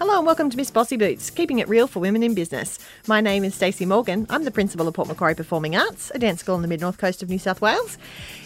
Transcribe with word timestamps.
Hello 0.00 0.16
and 0.16 0.24
welcome 0.24 0.48
to 0.48 0.56
Miss 0.56 0.70
Bossy 0.70 0.96
Boots, 0.96 1.28
keeping 1.28 1.58
it 1.58 1.68
real 1.68 1.86
for 1.86 2.00
women 2.00 2.22
in 2.22 2.32
business. 2.32 2.78
My 3.06 3.20
name 3.20 3.44
is 3.44 3.54
Stacey 3.54 3.84
Morgan. 3.84 4.26
I'm 4.30 4.44
the 4.44 4.50
principal 4.50 4.88
of 4.88 4.94
Port 4.94 5.08
Macquarie 5.08 5.34
Performing 5.34 5.76
Arts, 5.76 6.10
a 6.14 6.18
dance 6.18 6.40
school 6.40 6.54
on 6.54 6.62
the 6.62 6.68
mid 6.68 6.80
north 6.80 6.96
coast 6.96 7.22
of 7.22 7.28
New 7.28 7.38
South 7.38 7.60
Wales, 7.60 7.98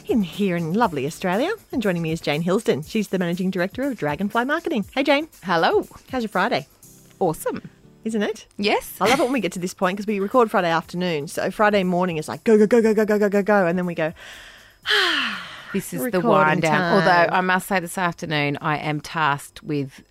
in 0.09 0.25
here 0.25 0.57
in 0.57 0.73
lovely 0.73 1.07
Australia. 1.07 1.53
And 1.71 1.81
joining 1.81 2.03
me 2.03 2.11
is 2.11 2.21
Jane 2.21 2.43
Hilsden. 2.43 2.83
She's 2.83 3.07
the 3.07 3.21
managing 3.21 3.53
director 3.53 3.85
of 3.85 3.97
Dragonfly 3.97 4.45
Marketing. 4.47 4.85
Hey 4.97 5.05
Jane, 5.05 5.29
Hello. 5.45 5.87
how's 6.11 6.25
your 6.25 6.29
Friday? 6.29 6.67
Awesome. 7.21 7.63
Isn't 8.03 8.25
it? 8.25 8.49
Yes. 8.59 8.97
I 9.01 9.09
love 9.09 9.21
it 9.21 9.23
when 9.23 9.33
we 9.33 9.41
get 9.41 9.53
to 9.53 9.61
this 9.61 9.75
point 9.75 9.97
because 9.97 10.09
we 10.09 10.19
record 10.19 10.51
Friday 10.51 10.71
afternoon. 10.71 11.29
So 11.29 11.53
Friday 11.53 11.85
morning 11.85 12.17
is 12.17 12.27
like 12.27 12.43
go 12.43 12.59
go 12.59 12.67
go 12.67 12.83
go 12.83 12.95
go 12.95 13.05
go 13.05 13.17
go 13.17 13.29
go 13.29 13.43
go, 13.45 13.67
and 13.67 13.79
then 13.79 13.87
we 13.87 13.95
go. 13.95 14.13
This 15.73 15.95
is 15.95 16.11
the 16.11 16.21
wind 16.21 16.63
down. 16.63 16.73
time. 16.73 16.95
Although 16.95 17.35
I 17.37 17.41
must 17.41 17.69
say 17.69 17.79
this 17.81 17.97
afternoon 17.97 18.59
I 18.61 18.79
am 18.79 19.01
tasked 19.01 19.63
with 19.63 20.03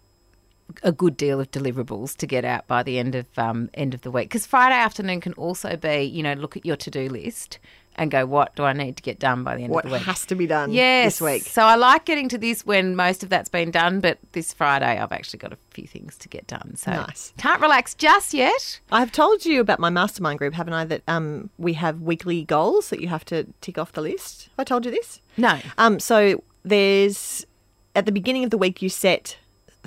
a 0.82 0.92
good 0.92 1.18
deal 1.18 1.40
of 1.40 1.52
deliverables 1.52 2.16
to 2.18 2.28
get 2.28 2.46
out 2.46 2.68
by 2.68 2.84
the 2.84 2.98
end 3.00 3.16
of 3.16 3.26
um, 3.38 3.70
end 3.74 3.94
of 3.94 4.02
the 4.02 4.12
week. 4.12 4.30
Because 4.30 4.46
Friday 4.46 4.76
afternoon 4.76 5.22
can 5.22 5.34
also 5.34 5.76
be, 5.76 6.02
you 6.04 6.24
know, 6.24 6.34
look 6.34 6.58
at 6.58 6.66
your 6.66 6.76
to 6.78 6.90
do 6.92 7.10
list 7.10 7.60
and 7.96 8.10
go, 8.10 8.26
what 8.26 8.56
do 8.56 8.64
I 8.64 8.74
need 8.74 8.98
to 8.98 9.04
get 9.04 9.20
done 9.20 9.44
by 9.44 9.56
the 9.56 9.62
end 9.66 9.72
What 9.72 9.86
of 9.86 9.92
the 9.92 9.98
week? 9.98 10.08
What 10.08 10.16
has 10.16 10.26
to 10.26 10.34
be 10.36 10.48
done 10.48 10.72
Yes. 10.72 11.20
this 11.20 11.22
week? 11.22 11.44
So 11.44 11.62
I 11.62 11.76
like 11.76 12.06
getting 12.06 12.28
to 12.30 12.40
this 12.40 12.66
when 12.66 12.96
most 12.96 13.22
of 13.22 13.30
that's 13.30 13.50
been 13.50 13.70
done, 13.70 14.00
but 14.00 14.18
this 14.32 14.52
Friday 14.52 14.98
I've 15.00 15.12
actually 15.12 15.38
got 15.38 15.54
a 15.54 15.58
few 15.70 15.86
things 15.86 16.18
to 16.18 16.28
get 16.28 16.48
done. 16.48 16.76
So 16.76 16.90
Nice. 16.90 17.34
can't 17.38 17.62
relax 17.62 17.94
just 17.94 18.34
yet. 18.34 18.80
I've 18.92 19.12
told 19.12 19.46
you 19.46 19.62
about 19.62 19.80
my 19.80 19.92
mastermind 19.92 20.40
group, 20.40 20.56
haven't 20.56 20.74
I? 20.74 20.86
That 20.86 21.04
um, 21.08 21.52
we 21.60 21.74
have 21.74 22.02
weekly 22.02 22.44
goals 22.46 22.90
that 22.90 23.00
you 23.00 23.10
have 23.10 23.26
to 23.26 23.46
tick 23.62 23.78
off 23.78 23.92
the 23.92 24.02
list. 24.02 24.46
Have 24.46 24.60
I 24.60 24.64
told 24.64 24.86
you 24.86 24.92
this? 24.92 25.22
No. 25.38 25.60
Um, 25.78 26.00
so 26.00 26.42
there's 26.66 27.46
at 27.96 28.08
the 28.08 28.12
beginning 28.12 28.44
of 28.44 28.50
the 28.50 28.58
week 28.58 28.82
you 28.82 28.90
set 28.90 29.38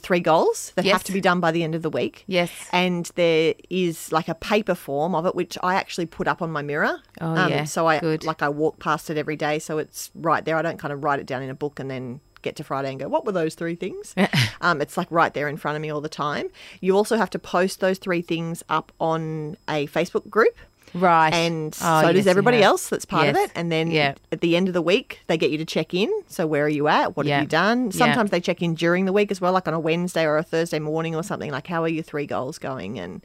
three 0.00 0.20
goals 0.20 0.72
that 0.76 0.84
have 0.84 1.04
to 1.04 1.12
be 1.12 1.20
done 1.20 1.40
by 1.40 1.50
the 1.50 1.62
end 1.62 1.74
of 1.74 1.82
the 1.82 1.90
week. 1.90 2.24
Yes. 2.26 2.50
And 2.72 3.10
there 3.14 3.54
is 3.70 4.12
like 4.12 4.28
a 4.28 4.34
paper 4.34 4.74
form 4.74 5.14
of 5.14 5.26
it, 5.26 5.34
which 5.34 5.56
I 5.62 5.74
actually 5.74 6.06
put 6.06 6.28
up 6.28 6.42
on 6.42 6.50
my 6.50 6.62
mirror. 6.62 7.00
Um, 7.20 7.36
Oh, 7.38 7.46
yeah. 7.48 7.64
So 7.64 7.86
I 7.86 7.98
Good. 7.98 8.24
like 8.24 8.42
I 8.42 8.48
walk 8.48 8.78
past 8.78 9.10
it 9.10 9.16
every 9.16 9.36
day, 9.36 9.58
so 9.58 9.78
it's 9.78 10.10
right 10.14 10.44
there. 10.44 10.56
I 10.56 10.62
don't 10.62 10.78
kind 10.78 10.92
of 10.92 11.02
write 11.02 11.20
it 11.20 11.26
down 11.26 11.42
in 11.42 11.50
a 11.50 11.54
book 11.54 11.80
and 11.80 11.90
then 11.90 12.20
get 12.42 12.56
to 12.56 12.64
Friday 12.64 12.90
and 12.90 13.00
go, 13.00 13.08
what 13.08 13.24
were 13.24 13.32
those 13.32 13.54
three 13.54 13.74
things? 13.74 14.14
um, 14.60 14.80
it's 14.80 14.96
like 14.96 15.08
right 15.10 15.34
there 15.34 15.48
in 15.48 15.56
front 15.56 15.76
of 15.76 15.82
me 15.82 15.90
all 15.90 16.00
the 16.00 16.08
time. 16.08 16.48
You 16.80 16.96
also 16.96 17.16
have 17.16 17.30
to 17.30 17.38
post 17.38 17.80
those 17.80 17.98
three 17.98 18.22
things 18.22 18.62
up 18.68 18.92
on 19.00 19.56
a 19.68 19.86
Facebook 19.88 20.28
group. 20.30 20.56
Right. 20.96 21.32
And 21.32 21.74
Oh, 21.80 22.00
so 22.02 22.06
yes, 22.08 22.14
does 22.16 22.26
everybody 22.26 22.62
else 22.62 22.88
that's 22.88 23.04
part 23.04 23.28
of 23.28 23.36
it. 23.36 23.50
And 23.54 23.70
then 23.70 23.90
Yeah. 23.90 24.14
at 24.32 24.40
the 24.40 24.56
end 24.56 24.68
of 24.68 24.74
the 24.74 24.82
week, 24.82 25.20
they 25.26 25.36
get 25.36 25.50
you 25.50 25.58
to 25.58 25.64
check 25.64 25.94
in. 25.94 26.10
So 26.28 26.46
where 26.46 26.64
are 26.64 26.68
you 26.68 26.88
at? 26.88 27.16
What 27.16 27.26
Yeah. 27.26 27.36
have 27.36 27.44
you 27.44 27.48
done? 27.48 27.86
Yeah. 27.86 27.98
Sometimes 27.98 28.30
they 28.30 28.40
check 28.40 28.62
in 28.62 28.74
during 28.74 29.04
the 29.04 29.12
week 29.12 29.30
as 29.30 29.40
well, 29.40 29.52
like 29.52 29.68
on 29.68 29.74
a 29.74 29.80
Wednesday 29.80 30.24
or 30.24 30.36
a 30.38 30.42
Thursday 30.42 30.78
morning 30.78 31.14
or 31.14 31.22
something. 31.22 31.50
Like, 31.50 31.66
how 31.66 31.82
are 31.82 31.88
your 31.88 32.02
three 32.02 32.26
goals 32.26 32.58
going? 32.58 32.98
And 32.98 33.22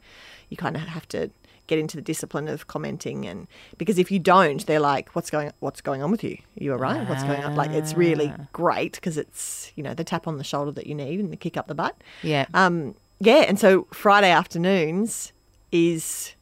you 0.48 0.56
kind 0.56 0.76
of 0.76 0.82
have 0.82 1.08
to 1.08 1.30
get 1.68 1.78
into 1.78 1.96
the 1.96 2.02
discipline 2.02 2.48
of 2.48 2.66
commenting 2.66 3.24
and 3.24 3.46
because 3.78 3.96
if 3.96 4.10
you 4.10 4.18
don't 4.18 4.66
they're 4.66 4.80
like 4.80 5.08
what's 5.14 5.30
going 5.30 5.50
what's 5.60 5.80
going 5.80 6.02
on 6.02 6.10
with 6.10 6.22
you 6.24 6.32
are 6.32 6.62
you 6.64 6.72
all 6.72 6.78
right 6.78 7.08
what's 7.08 7.22
going 7.22 7.42
on 7.42 7.54
like 7.54 7.70
it's 7.70 7.94
really 7.94 8.30
Ah. 8.36 8.44
great 8.52 8.94
because 8.94 9.16
it's 9.16 9.70
you 9.76 9.82
know 9.82 9.94
the 9.94 10.02
tap 10.04 10.26
on 10.26 10.36
the 10.38 10.44
shoulder 10.44 10.72
that 10.72 10.86
you 10.88 10.94
need 10.94 11.20
and 11.20 11.32
the 11.32 11.36
kick 11.36 11.56
up 11.56 11.68
the 11.68 11.74
butt 11.74 11.94
Yeah. 12.22 12.46
um, 12.52 12.94
yeah, 13.20 13.44
and 13.48 13.58
so 13.60 13.86
Friday 13.92 14.30
afternoons 14.30 15.32
is. 15.70 16.34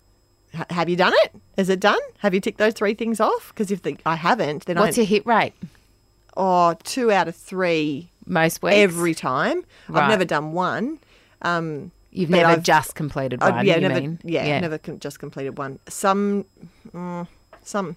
Ha- 0.54 0.66
Have 0.70 0.88
you 0.88 0.96
done 0.96 1.12
it? 1.24 1.32
Is 1.56 1.68
it 1.68 1.80
done? 1.80 2.00
Have 2.18 2.34
you 2.34 2.40
ticked 2.40 2.58
those 2.58 2.74
three 2.74 2.94
things 2.94 3.20
off? 3.20 3.48
Because 3.48 3.70
if 3.70 3.82
the, 3.82 3.96
I 4.06 4.16
haven't, 4.16 4.66
then 4.66 4.78
What's 4.78 4.96
I 4.98 5.02
your 5.02 5.06
hit 5.06 5.26
rate? 5.26 5.52
oh 6.36 6.74
two 6.84 7.10
out 7.10 7.28
of 7.28 7.34
three 7.36 8.08
Most 8.26 8.62
weeks? 8.62 8.76
every 8.76 9.14
time. 9.14 9.64
Right. 9.88 10.02
I've 10.04 10.08
never 10.10 10.24
done 10.24 10.52
one. 10.52 10.98
Um, 11.42 11.90
You've 12.12 12.30
but 12.30 12.36
never 12.38 12.48
I've- 12.52 12.62
just 12.62 12.94
completed 12.94 13.42
I- 13.42 13.50
one, 13.50 13.66
yeah, 13.66 13.76
you 13.76 13.88
never. 13.88 14.00
mean? 14.00 14.18
Yeah, 14.24 14.58
never 14.60 14.78
com- 14.78 14.98
just 14.98 15.18
completed 15.20 15.56
one. 15.58 15.78
Some, 15.88 16.44
mm, 16.92 17.26
some. 17.62 17.96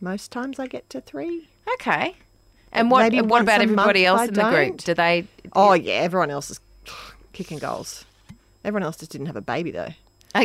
Most 0.00 0.30
times 0.32 0.58
I 0.58 0.66
get 0.66 0.88
to 0.90 1.00
three. 1.00 1.48
Okay. 1.74 2.14
And 2.72 2.90
what 2.90 3.02
Maybe 3.02 3.20
what 3.20 3.30
once 3.30 3.42
about 3.44 3.60
a 3.60 3.62
everybody 3.64 4.04
month 4.04 4.06
else 4.06 4.20
I 4.20 4.24
in 4.26 4.34
the 4.34 4.42
group? 4.42 4.68
don't. 4.68 4.84
Do 4.84 4.94
they 4.94 5.26
Oh 5.54 5.72
yeah, 5.74 5.94
everyone 5.94 6.30
else 6.30 6.50
is 6.50 6.60
kicking 7.32 7.58
goals. 7.58 8.04
Everyone 8.64 8.82
else 8.82 8.96
just 8.96 9.12
didn't 9.12 9.26
have 9.28 9.36
a 9.36 9.40
baby 9.40 9.70
though. 9.70 9.90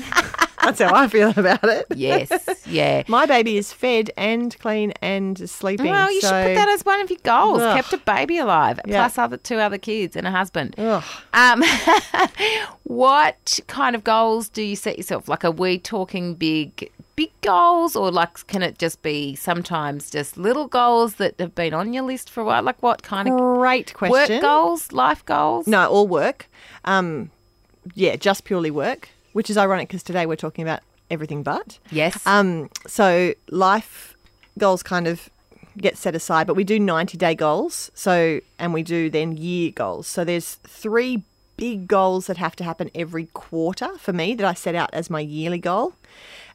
That's 0.62 0.80
how 0.80 0.94
I 0.94 1.08
feel 1.08 1.30
about 1.30 1.64
it. 1.64 1.86
Yes. 1.94 2.30
Yeah. 2.66 3.02
My 3.08 3.24
baby 3.24 3.56
is 3.56 3.72
fed 3.72 4.10
and 4.16 4.56
clean 4.58 4.92
and 5.00 5.48
sleeping. 5.48 5.90
Well, 5.90 6.12
you 6.12 6.20
so... 6.20 6.28
should 6.28 6.48
put 6.48 6.54
that 6.54 6.68
as 6.68 6.84
one 6.84 7.00
of 7.00 7.10
your 7.10 7.18
goals. 7.22 7.62
Ugh. 7.62 7.76
Kept 7.76 7.92
a 7.94 7.98
baby 7.98 8.38
alive, 8.38 8.78
Yeah. 8.86 9.00
plus 9.00 9.16
other 9.16 9.36
two 9.38 9.56
other 9.56 9.78
kids 9.78 10.16
and 10.16 10.26
a 10.26 10.30
husband. 10.30 10.74
Ugh. 10.76 11.02
Um, 11.32 11.64
what 12.84 13.58
kind 13.68 13.96
of 13.96 14.04
goals 14.04 14.48
do 14.48 14.62
you 14.62 14.76
set 14.76 14.98
yourself? 14.98 15.28
Like, 15.28 15.44
are 15.44 15.50
we 15.50 15.78
talking 15.78 16.34
big, 16.34 16.90
big 17.16 17.30
goals, 17.40 17.96
or 17.96 18.10
like, 18.10 18.46
can 18.46 18.62
it 18.62 18.78
just 18.78 19.02
be 19.02 19.34
sometimes 19.36 20.10
just 20.10 20.36
little 20.36 20.68
goals 20.68 21.14
that 21.14 21.40
have 21.40 21.54
been 21.54 21.72
on 21.72 21.94
your 21.94 22.02
list 22.02 22.28
for 22.28 22.42
a 22.42 22.44
while? 22.44 22.62
Like, 22.62 22.82
what 22.82 23.02
kind 23.02 23.28
of 23.28 23.38
Great 23.38 23.98
work 24.00 24.28
goals, 24.40 24.92
life 24.92 25.24
goals? 25.24 25.66
No, 25.66 25.88
all 25.88 26.06
work. 26.06 26.48
Um, 26.84 27.30
yeah, 27.94 28.16
just 28.16 28.44
purely 28.44 28.70
work, 28.70 29.08
which 29.32 29.50
is 29.50 29.56
ironic 29.56 29.88
because 29.88 30.02
today 30.02 30.26
we're 30.26 30.36
talking 30.36 30.62
about 30.62 30.80
everything 31.10 31.42
but. 31.42 31.78
Yes. 31.90 32.24
Um, 32.26 32.70
so 32.86 33.34
life 33.50 34.16
goals 34.58 34.82
kind 34.82 35.06
of 35.06 35.28
get 35.78 35.96
set 35.96 36.14
aside, 36.14 36.46
but 36.46 36.54
we 36.54 36.64
do 36.64 36.78
90 36.78 37.16
day 37.16 37.34
goals. 37.34 37.90
So, 37.94 38.40
and 38.58 38.74
we 38.74 38.82
do 38.82 39.08
then 39.10 39.36
year 39.36 39.70
goals. 39.72 40.06
So 40.06 40.24
there's 40.24 40.54
three 40.66 41.22
big 41.56 41.86
goals 41.88 42.26
that 42.26 42.38
have 42.38 42.56
to 42.56 42.64
happen 42.64 42.90
every 42.94 43.26
quarter 43.34 43.96
for 43.98 44.12
me 44.12 44.34
that 44.34 44.46
I 44.46 44.54
set 44.54 44.74
out 44.74 44.90
as 44.92 45.10
my 45.10 45.20
yearly 45.20 45.58
goal. 45.58 45.94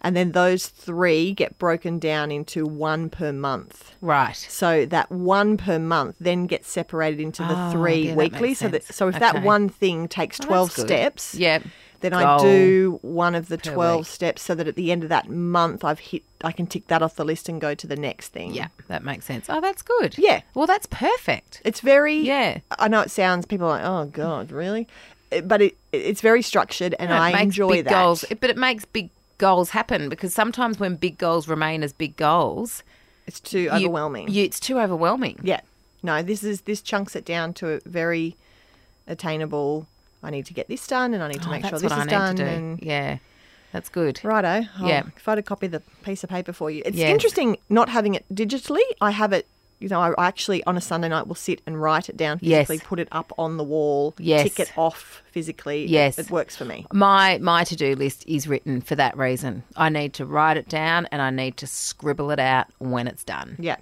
And 0.02 0.16
then 0.16 0.34
those 0.34 0.68
three 0.68 1.31
get 1.31 1.58
broken 1.58 1.97
down 2.00 2.31
into 2.31 2.66
one 2.66 3.09
per 3.09 3.31
month. 3.31 3.94
right. 4.02 4.35
So 4.35 4.85
that 4.88 5.12
one 5.12 5.58
per 5.58 5.80
month 5.80 6.16
then 6.19 6.46
gets 6.46 6.68
separated 6.69 7.19
into 7.19 7.44
the 7.44 7.56
Oh, 7.58 7.72
three 7.72 8.08
yeah, 8.08 8.16
weekly. 8.16 8.50
makes 8.50 8.59
So 8.59 8.68
that 8.68 8.84
so 8.84 9.08
if 9.08 9.16
Okay. 9.16 9.19
that 9.19 9.41
one 9.41 9.69
thing 9.69 10.08
takes 10.08 10.40
Oh, 10.41 10.46
twelve 10.46 10.72
steps, 10.72 11.34
Yeah. 11.35 11.59
Then 12.05 12.13
I 12.13 12.23
Goal 12.38 12.39
do 12.39 12.99
one 13.01 13.35
of 13.35 13.47
the 13.49 13.57
per 13.57 13.73
twelve 13.73 13.99
week. 14.01 14.07
steps 14.07 14.41
so 14.43 14.55
that 14.55 14.67
at 14.67 14.75
the 14.75 14.91
end 14.91 15.03
of 15.03 15.09
that 15.09 15.27
month 15.29 15.83
I've 15.83 15.99
hit 15.99 16.23
I 16.43 16.51
can 16.51 16.67
tick 16.67 16.88
that 16.88 17.01
off 17.01 17.16
the 17.16 17.25
list 17.25 17.49
and 17.49 17.59
go 17.59 17.73
to 17.75 17.88
the 17.88 17.95
next 17.95 18.29
thing. 18.29 18.53
Yeah, 18.53 18.67
that 18.88 19.03
makes 19.03 19.25
sense. 19.25 19.47
Oh, 19.49 19.59
that's 19.59 19.81
good. 19.81 20.17
Yeah. 20.17 20.41
Well, 20.53 20.67
that's 20.67 20.85
perfect. 20.85 21.61
It's 21.66 21.81
very 21.81 22.16
Yeah. 22.17 22.59
I 22.79 22.88
know 22.88 23.01
it 23.01 23.11
sounds 23.11 23.45
people 23.45 23.67
are 23.67 23.77
like, 23.79 23.85
Oh 23.85 24.05
God, 24.05 24.51
really? 24.51 24.88
Eh, 25.31 25.38
it- 25.38 25.47
But 25.47 25.61
it 25.61 25.77
it's 25.91 26.21
very 26.21 26.41
structured 26.43 26.93
and 26.99 27.09
it 27.11 27.16
I 27.16 27.31
makes 27.31 27.43
enjoy 27.43 27.69
big 27.71 27.85
that. 27.85 27.91
goals, 27.91 28.23
but 28.39 28.49
it 28.49 28.57
makes 28.57 28.85
big 28.85 29.09
goals 29.37 29.72
happen 29.72 30.07
because 30.07 30.33
sometimes 30.33 30.79
when 30.79 30.95
big 30.95 31.17
goals 31.17 31.47
remain 31.47 31.83
as 31.83 31.91
big 31.93 32.16
goals, 32.16 32.83
It's 33.27 33.39
too 33.39 33.61
you- 33.61 33.69
overwhelming. 33.72 34.29
you- 34.29 34.43
it's 34.45 34.59
too 34.59 34.79
overwhelming. 34.79 35.39
Yeah. 35.43 35.61
No, 36.03 36.22
this 36.22 36.43
is 36.43 36.61
this 36.61 36.81
chunks 36.81 37.16
it 37.16 37.25
down 37.25 37.53
to 37.55 37.69
a 37.72 37.79
very 37.85 38.35
attainable 39.07 39.87
I 40.25 40.31
need 40.31 40.46
to 40.47 40.53
get 40.53 40.68
this 40.68 40.86
done 40.88 41.13
and 41.13 41.22
I 41.24 41.28
need 41.30 41.41
to 41.44 41.47
Oh, 41.47 41.52
make 41.52 41.63
sure 41.66 41.80
this 41.80 41.84
what 41.84 41.91
is 41.94 41.97
I 42.00 42.03
need 42.06 42.09
done 42.38 42.40
and 42.47 42.80
Yeah, 42.81 43.18
that's 43.72 43.90
good. 43.90 44.19
Righto. 44.24 44.68
I'll 44.80 44.88
Yeah. 44.88 45.03
photocopy 45.25 45.69
the 45.72 45.81
piece 46.03 46.24
of 46.24 46.30
paper 46.30 46.52
for 46.53 46.69
you. 46.72 46.81
It's 46.86 46.97
Yes. 46.97 47.09
interesting 47.12 47.58
not 47.69 47.90
having 47.90 48.16
it 48.16 48.25
digitally. 48.34 48.81
I 49.02 49.12
have 49.12 49.31
it, 49.34 49.47
you 49.80 49.90
know, 49.90 50.00
I 50.02 50.14
actually 50.18 50.64
on 50.64 50.78
a 50.78 50.81
Sunday 50.81 51.09
night 51.09 51.28
will 51.28 51.35
sit 51.35 51.62
and 51.68 51.80
write 51.81 52.09
it 52.09 52.18
down 52.18 52.40
Yes. 52.41 52.68
physically, 52.68 52.85
put 52.88 53.00
it 53.00 53.08
up 53.12 53.31
on 53.38 53.58
the 53.58 53.64
wall, 53.64 54.16
Yes. 54.18 54.44
tick 54.44 54.59
it 54.62 54.72
off 54.78 55.22
physically. 55.31 55.84
It- 55.84 55.90
Yes. 55.90 56.18
It, 56.18 56.31
works 56.31 56.56
for 56.56 56.66
me. 56.66 56.85
My 56.94 57.38
my 57.40 57.64
to 57.66 57.75
do 57.75 57.96
list 57.96 58.24
is 58.28 58.47
written 58.47 58.81
for 58.81 58.96
that 58.96 59.16
reason. 59.18 59.64
I 59.75 59.90
need 59.90 60.14
to 60.14 60.25
write 60.25 60.58
it 60.58 60.68
down 60.69 61.08
and 61.12 61.22
I 61.22 61.30
need 61.30 61.58
to 61.58 61.68
scribble 61.68 62.31
it 62.31 62.40
out 62.40 62.68
when 62.80 63.08
it's 63.08 63.24
done. 63.24 63.58
Yeah. 63.59 63.75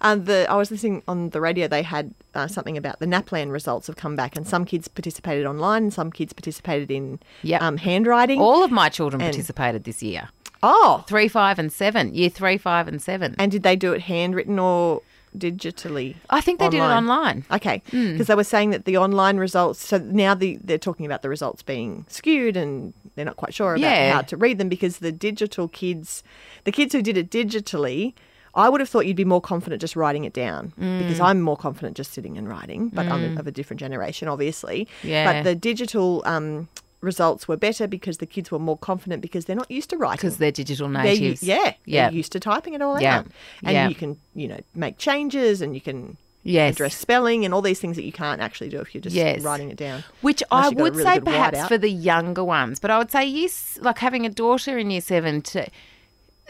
And 0.00 0.26
the 0.26 0.46
I 0.50 0.54
was 0.56 0.70
listening 0.70 1.02
on 1.08 1.30
the 1.30 1.40
radio. 1.40 1.68
They 1.68 1.82
had 1.82 2.14
uh, 2.34 2.46
something 2.48 2.76
about 2.76 2.98
the 3.00 3.06
NAPLAN 3.06 3.50
results 3.50 3.86
have 3.86 3.96
come 3.96 4.16
back, 4.16 4.36
and 4.36 4.46
some 4.46 4.64
kids 4.64 4.88
participated 4.88 5.46
online, 5.46 5.84
and 5.84 5.92
some 5.92 6.10
kids 6.10 6.32
participated 6.32 6.90
in 6.90 7.20
Yep. 7.42 7.62
um, 7.62 7.76
handwriting. 7.76 8.40
All 8.40 8.62
of 8.64 8.70
my 8.70 8.88
children 8.88 9.20
And- 9.22 9.32
participated 9.32 9.84
this 9.84 10.02
year. 10.02 10.28
oh, 10.62 11.04
Three, 11.06 11.28
five, 11.28 11.58
and 11.58 11.70
seven. 11.72 12.14
Year 12.14 12.30
three, 12.30 12.56
five, 12.58 12.88
and 12.88 13.00
seven. 13.02 13.34
and 13.38 13.52
did 13.52 13.62
they 13.62 13.76
do 13.76 13.92
it 13.92 14.00
handwritten 14.02 14.58
or 14.58 15.02
digitally? 15.36 16.16
I 16.30 16.40
think 16.40 16.58
they 16.60 16.68
did 16.68 16.78
it 16.78 16.80
online. 16.80 17.44
Okay, 17.50 17.82
Hmm. 17.90 18.12
because 18.12 18.28
they 18.28 18.34
were 18.34 18.44
saying 18.44 18.70
that 18.70 18.84
the 18.84 18.96
online 18.96 19.36
results. 19.36 19.84
So 19.86 19.98
now 19.98 20.34
the, 20.34 20.58
they're 20.62 20.78
talking 20.78 21.06
about 21.06 21.22
the 21.22 21.28
results 21.28 21.62
being 21.62 22.06
skewed, 22.08 22.56
and 22.56 22.94
they're 23.14 23.24
not 23.24 23.36
quite 23.36 23.52
sure 23.54 23.74
about 23.74 23.80
Yeah. 23.82 24.12
how 24.12 24.22
to 24.22 24.36
read 24.36 24.58
them 24.58 24.68
because 24.68 24.98
the 24.98 25.12
digital 25.12 25.68
kids, 25.68 26.22
the 26.64 26.72
kids 26.72 26.92
who 26.94 27.02
did 27.02 27.16
it 27.16 27.30
digitally. 27.30 28.14
I 28.56 28.68
would 28.68 28.80
have 28.80 28.88
thought 28.88 29.06
you'd 29.06 29.16
be 29.16 29.24
more 29.24 29.40
confident 29.40 29.80
just 29.80 29.96
writing 29.96 30.24
it 30.24 30.32
down 30.32 30.72
because 30.76 31.18
Hmm. 31.18 31.24
I'm 31.24 31.40
more 31.42 31.56
confident 31.56 31.96
just 31.96 32.12
sitting 32.12 32.38
and 32.38 32.48
writing, 32.48 32.88
but 32.90 33.06
I'm 33.08 33.36
of 33.36 33.46
a 33.46 33.52
different 33.52 33.80
generation, 33.80 34.28
obviously. 34.28 34.86
Yeah. 35.02 35.32
But 35.32 35.42
the 35.44 35.54
digital 35.54 36.22
um, 36.24 36.68
results 37.00 37.46
were 37.48 37.56
better 37.56 37.86
because 37.86 38.18
the 38.18 38.26
kids 38.26 38.50
were 38.50 38.58
more 38.58 38.78
confident 38.78 39.22
because 39.22 39.44
they're 39.46 39.56
not 39.56 39.70
used 39.70 39.90
to 39.90 39.96
writing. 39.96 40.16
Because 40.16 40.36
they're 40.38 40.52
digital 40.52 40.88
They're 40.88 41.02
natives. 41.02 41.42
yeah, 41.42 41.74
Yeah. 41.84 42.08
they're 42.08 42.16
used 42.16 42.32
to 42.32 42.40
typing 42.40 42.74
it 42.74 42.80
all 42.82 43.00
Yeah. 43.00 43.18
out, 43.18 43.26
and 43.62 43.72
Yeah. 43.74 43.88
you 43.88 43.94
can, 43.94 44.18
you 44.34 44.48
know, 44.48 44.60
make 44.74 44.98
changes, 44.98 45.60
and 45.60 45.74
you 45.74 45.80
can, 45.80 46.16
Yes. 46.46 46.74
address 46.74 46.94
spelling 46.96 47.44
and 47.46 47.54
all 47.54 47.62
these 47.62 47.80
things 47.80 47.96
that 47.96 48.04
you 48.04 48.12
can't 48.12 48.40
actually 48.42 48.68
do 48.68 48.78
if 48.78 48.94
you're 48.94 49.00
just 49.00 49.16
Yes. 49.16 49.40
writing 49.42 49.70
it 49.70 49.76
down. 49.78 50.04
Which 50.20 50.42
Unless 50.50 50.64
I 50.66 50.68
you've 50.68 50.76
got 50.76 50.80
a 50.80 50.84
would 50.84 50.96
really 50.96 51.10
say 51.14 51.20
perhaps 51.20 51.66
for 51.68 51.78
the 51.78 51.90
younger 51.90 52.44
ones, 52.44 52.78
but 52.78 52.90
I 52.90 52.98
would 52.98 53.10
say 53.10 53.24
yes, 53.26 53.78
like 53.82 53.98
having 53.98 54.24
a 54.26 54.28
daughter 54.30 54.76
in 54.78 54.90
year 54.90 55.00
seven, 55.00 55.40
to, 55.42 55.66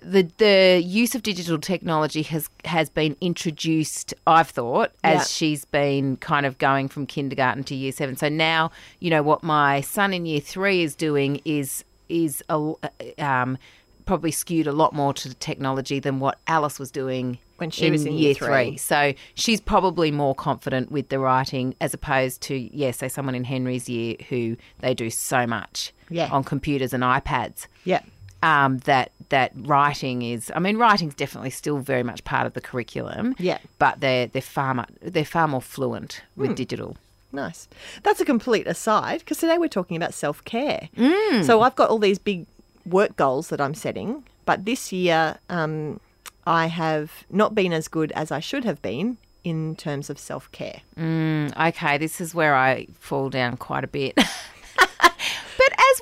the 0.05 0.29
the 0.39 0.83
use 0.85 1.15
of 1.15 1.23
digital 1.23 1.59
technology 1.59 2.23
has 2.23 2.49
has 2.65 2.89
been 2.91 3.17
introduced. 3.21 4.13
I've 4.27 4.49
thought 4.51 4.93
as 5.03 5.15
Yeah. 5.21 5.25
she's 5.25 5.65
been 5.65 6.17
kind 6.19 6.47
of 6.47 6.59
going 6.59 6.89
from 6.89 7.07
kindergarten 7.07 7.65
to 7.65 7.75
year 7.75 7.93
seven. 7.93 8.17
So 8.17 8.29
now 8.29 8.71
you 9.01 9.11
know 9.11 9.23
what 9.23 9.43
my 9.43 9.81
son 9.81 10.13
in 10.13 10.27
year 10.27 10.41
three 10.41 10.83
is 10.83 10.95
doing 10.95 11.41
is 11.45 11.85
is 12.09 12.43
a, 12.51 12.75
um, 13.19 13.57
probably 14.05 14.31
skewed 14.31 14.67
a 14.67 14.73
lot 14.73 14.93
more 14.93 15.15
to 15.15 15.33
technology 15.37 15.99
than 15.99 16.21
what 16.21 16.39
Alice 16.47 16.79
was 16.79 16.91
doing 16.91 17.39
When 17.57 17.71
she 17.71 17.91
was 17.91 18.05
in 18.05 18.13
year 18.13 18.35
three. 18.35 18.77
so 18.77 19.15
she's 19.35 19.61
probably 19.63 20.11
more 20.11 20.35
confident 20.35 20.93
with 20.93 21.09
the 21.09 21.19
writing 21.19 21.75
as 21.81 21.95
opposed 21.95 22.43
to, 22.43 22.55
yeah, 22.77 22.91
say 22.91 23.09
someone 23.09 23.35
in 23.35 23.45
Henry's 23.45 23.89
year 23.89 24.17
who 24.29 24.59
they 24.81 24.93
do 24.93 25.09
so 25.09 25.47
much 25.47 25.95
Yeah. 26.11 26.29
on 26.31 26.45
computers 26.45 26.93
and 26.93 27.03
iPads. 27.03 27.67
Yeah. 27.85 28.01
Um, 28.45 28.79
that 28.91 29.11
that 29.31 29.53
writing 29.57 30.23
is, 30.23 30.53
I 30.55 30.59
mean, 30.59 30.77
writing's 30.77 31.15
definitely 31.15 31.51
still 31.51 31.79
very 31.79 32.03
much 32.03 32.23
part 32.25 32.47
of 32.47 32.53
the 32.53 32.61
curriculum. 32.61 33.35
Yeah. 33.39 33.59
but 33.79 34.01
they're 34.01 34.27
they're 34.27 34.43
far 34.43 34.75
much, 34.75 34.91
they're 35.01 35.25
far 35.25 35.49
more 35.49 35.63
fluent 35.63 36.23
with 36.37 36.51
Hmm. 36.51 36.55
digital. 36.55 36.97
Nice. 37.33 37.67
That's 38.05 38.21
a 38.21 38.25
complete 38.25 38.67
aside 38.67 39.21
because 39.21 39.39
today 39.39 39.59
we're 39.59 39.69
talking 39.69 39.97
about 39.97 40.15
self 40.15 40.45
care. 40.45 40.89
Mm. 40.97 41.45
So 41.45 41.63
I've 41.63 41.75
got 41.75 41.89
all 41.91 41.99
these 41.99 42.19
big 42.19 42.47
work 42.87 43.17
goals 43.17 43.49
that 43.49 43.61
I'm 43.61 43.75
setting, 43.75 44.23
but 44.45 44.65
this 44.67 44.93
year 44.93 45.39
um, 45.49 45.99
I 46.47 46.67
have 46.67 47.25
not 47.31 47.55
been 47.55 47.73
as 47.73 47.89
good 47.89 48.13
as 48.13 48.31
I 48.31 48.41
should 48.41 48.65
have 48.65 48.81
been 48.83 49.17
in 49.43 49.75
terms 49.77 50.11
of 50.11 50.19
self 50.19 50.53
care. 50.53 50.83
Mm, 50.99 51.47
okay, 51.71 51.99
this 51.99 52.21
is 52.21 52.35
where 52.35 52.55
I 52.55 52.87
fall 53.01 53.31
down 53.31 53.57
quite 53.57 53.85
a 53.85 53.89
bit. 53.89 54.17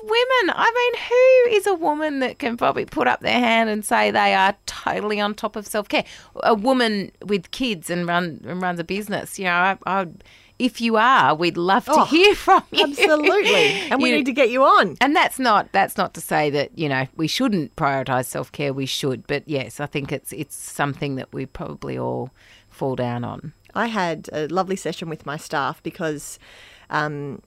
women, 0.03 0.55
I 0.55 0.71
mean, 0.75 1.03
who 1.09 1.55
is 1.57 1.67
a 1.67 1.73
woman 1.73 2.19
that 2.19 2.39
can 2.39 2.57
probably 2.57 2.85
put 2.85 3.07
up 3.07 3.21
their 3.21 3.39
hand 3.39 3.69
and 3.69 3.83
say 3.85 4.11
they 4.11 4.33
are 4.35 4.55
totally 4.65 5.19
on 5.19 5.33
top 5.33 5.55
of 5.55 5.65
self 5.65 5.87
care? 5.89 6.03
A 6.43 6.53
woman 6.53 7.11
with 7.25 7.51
kids 7.51 7.89
and 7.89 8.07
run 8.07 8.41
and 8.47 8.61
runs 8.61 8.79
a 8.79 8.83
business. 8.83 9.39
You 9.39 9.45
know, 9.45 9.51
I, 9.51 9.77
I, 9.85 10.07
if 10.59 10.79
you 10.81 10.97
are, 10.97 11.33
we'd 11.33 11.57
love 11.57 11.85
to 11.85 11.91
Oh, 11.93 12.05
hear 12.05 12.35
from 12.35 12.63
you. 12.71 12.83
Absolutely. 12.83 13.65
And 13.89 14.01
we 14.01 14.09
You- 14.09 14.17
need 14.17 14.25
to 14.27 14.33
get 14.33 14.49
you 14.49 14.63
on. 14.63 14.97
And 15.01 15.15
that's 15.15 15.39
not 15.39 15.71
that's 15.71 15.97
not 15.97 16.13
to 16.13 16.21
say 16.21 16.49
that 16.51 16.77
you 16.77 16.87
know 16.89 17.07
we 17.15 17.27
shouldn't 17.27 17.75
prioritize 17.75 18.25
self 18.25 18.51
care. 18.51 18.73
We 18.73 18.85
should, 18.85 19.25
but 19.27 19.43
yes, 19.47 19.79
I 19.79 19.85
think 19.85 20.11
it's 20.11 20.31
it's 20.33 20.55
something 20.55 21.15
that 21.15 21.31
we 21.33 21.45
probably 21.45 21.97
all 21.97 22.29
fall 22.69 22.95
down 22.95 23.23
on. 23.23 23.53
I 23.75 23.87
had 23.87 24.29
a 24.31 24.47
lovely 24.47 24.75
session 24.75 25.09
with 25.09 25.25
my 25.25 25.37
staff 25.37 25.81
because 25.81 26.37
um, 26.91 27.41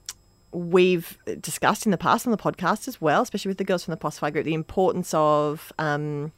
we've 0.56 1.18
discussed 1.40 1.84
in 1.84 1.90
the 1.90 1.98
past 1.98 2.26
on 2.26 2.30
the 2.30 2.38
podcast 2.38 2.88
as 2.88 3.00
well, 3.00 3.22
especially 3.22 3.50
with 3.50 3.58
the 3.58 3.64
girls 3.64 3.84
from 3.84 3.92
the 3.92 3.98
Posify 3.98 4.32
group, 4.32 4.44
the 4.44 4.54
importance 4.54 5.12
of 5.12 5.72
um, 5.78 6.32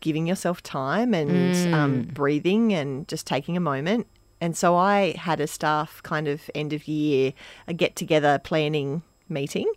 giving 0.00 0.26
yourself 0.26 0.62
time 0.62 1.14
and 1.14 1.74
um, 1.74 2.02
breathing 2.02 2.74
and 2.74 3.08
just 3.08 3.26
taking 3.26 3.56
a 3.56 3.60
moment. 3.60 4.06
And 4.40 4.54
so 4.54 4.76
I 4.76 5.14
had 5.16 5.40
a 5.40 5.46
staff 5.46 6.02
kind 6.02 6.28
of 6.28 6.50
end 6.54 6.74
of 6.74 6.86
year 6.86 7.32
a 7.66 7.72
get 7.72 7.96
together 7.96 8.38
planning 8.38 9.02
meeting. 9.30 9.72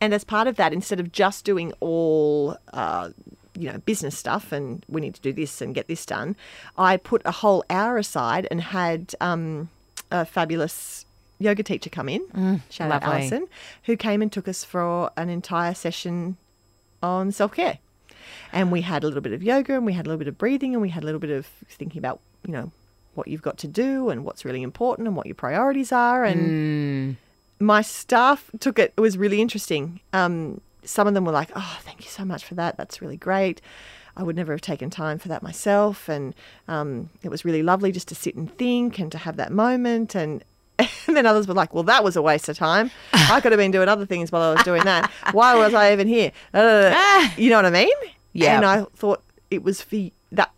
And 0.00 0.12
as 0.12 0.22
part 0.22 0.46
of 0.46 0.56
that, 0.56 0.74
instead 0.74 1.00
of 1.00 1.10
just 1.10 1.46
doing 1.46 1.72
all, 1.80 2.56
uh, 2.74 3.10
you 3.56 3.72
know, 3.72 3.78
business 3.78 4.16
stuff 4.16 4.52
and 4.52 4.84
we 4.88 5.00
need 5.00 5.14
to 5.14 5.20
do 5.22 5.32
this 5.32 5.62
and 5.62 5.74
get 5.74 5.88
this 5.88 6.04
done, 6.04 6.36
I 6.76 6.98
put 6.98 7.22
a 7.24 7.30
whole 7.30 7.64
hour 7.70 7.96
aside 7.96 8.46
and 8.50 8.60
had 8.60 9.14
um, 9.20 9.70
a 10.10 10.26
fabulous 10.26 11.06
yoga 11.38 11.62
teacher 11.62 11.90
come 11.90 12.08
in, 12.08 12.22
shout 12.70 12.88
out. 12.96 13.02
Alison, 13.20 13.46
who 13.84 13.96
came 13.96 14.22
and 14.22 14.32
took 14.32 14.48
us 14.48 14.64
for 14.64 15.10
an 15.16 15.28
entire 15.28 15.74
session 15.74 16.36
on 17.02 17.30
self 17.32 17.52
care. 17.52 17.78
And 18.52 18.72
we 18.72 18.80
had 18.82 19.04
a 19.04 19.06
little 19.06 19.20
bit 19.22 19.32
of 19.32 19.42
yoga 19.42 19.74
and 19.74 19.86
we 19.86 19.92
had 19.92 20.06
a 20.06 20.08
little 20.08 20.18
bit 20.18 20.28
of 20.28 20.36
breathing 20.38 20.74
and 20.74 20.82
we 20.82 20.88
had 20.90 21.02
a 21.02 21.06
little 21.06 21.20
bit 21.20 21.30
of 21.30 21.46
thinking 21.68 21.98
about, 21.98 22.20
you 22.46 22.52
know, 22.52 22.72
what 23.14 23.28
you've 23.28 23.42
got 23.42 23.58
to 23.58 23.68
do 23.68 24.10
and 24.10 24.24
what's 24.24 24.44
really 24.44 24.62
important 24.62 25.06
and 25.08 25.16
what 25.16 25.26
your 25.26 25.34
priorities 25.34 25.92
are. 25.92 26.24
And 26.24 27.16
my 27.60 27.82
staff 27.82 28.50
took 28.60 28.78
it. 28.78 28.92
It 28.96 29.00
was 29.00 29.18
really 29.18 29.40
interesting. 29.40 30.00
Um, 30.12 30.60
some 30.84 31.06
of 31.06 31.14
them 31.14 31.24
were 31.24 31.32
like, 31.32 31.50
"Oh, 31.54 31.78
thank 31.82 32.04
you 32.04 32.10
so 32.10 32.24
much 32.24 32.44
for 32.44 32.54
that. 32.54 32.76
That's 32.76 33.02
really 33.02 33.16
great. 33.16 33.60
I 34.16 34.22
would 34.22 34.36
never 34.36 34.52
have 34.52 34.60
taken 34.60 34.88
time 34.90 35.18
for 35.18 35.28
that 35.28 35.42
myself." 35.42 36.08
And 36.08 36.34
um, 36.68 37.10
it 37.22 37.28
was 37.28 37.44
really 37.44 37.62
lovely 37.62 37.92
just 37.92 38.08
to 38.08 38.14
sit 38.14 38.34
and 38.36 38.50
think 38.56 38.98
and 38.98 39.10
to 39.12 39.18
have 39.18 39.36
that 39.36 39.52
moment. 39.52 40.14
And 40.14 40.44
and 41.08 41.16
then 41.16 41.26
others 41.26 41.48
were 41.48 41.54
like, 41.54 41.74
"Well, 41.74 41.84
that 41.84 42.04
was 42.04 42.14
a 42.14 42.22
waste 42.22 42.48
of 42.48 42.56
time. 42.56 42.90
I 43.12 43.40
could 43.40 43.50
have 43.52 43.58
been 43.58 43.70
doing 43.72 43.88
other 43.88 44.06
things 44.06 44.30
while 44.30 44.42
I 44.42 44.54
was 44.54 44.62
doing 44.62 44.84
that. 44.84 45.10
Why 45.32 45.56
was 45.56 45.74
I 45.74 45.92
even 45.92 46.06
here?" 46.06 46.30
Uh, 46.54 47.28
you 47.36 47.50
know 47.50 47.56
what 47.56 47.66
I 47.66 47.70
mean? 47.70 47.90
Yeah. 48.32 48.56
And 48.56 48.64
I 48.64 48.84
thought 48.94 49.22
it 49.50 49.62
was 49.64 49.82
for 49.82 49.96
that 50.32 50.52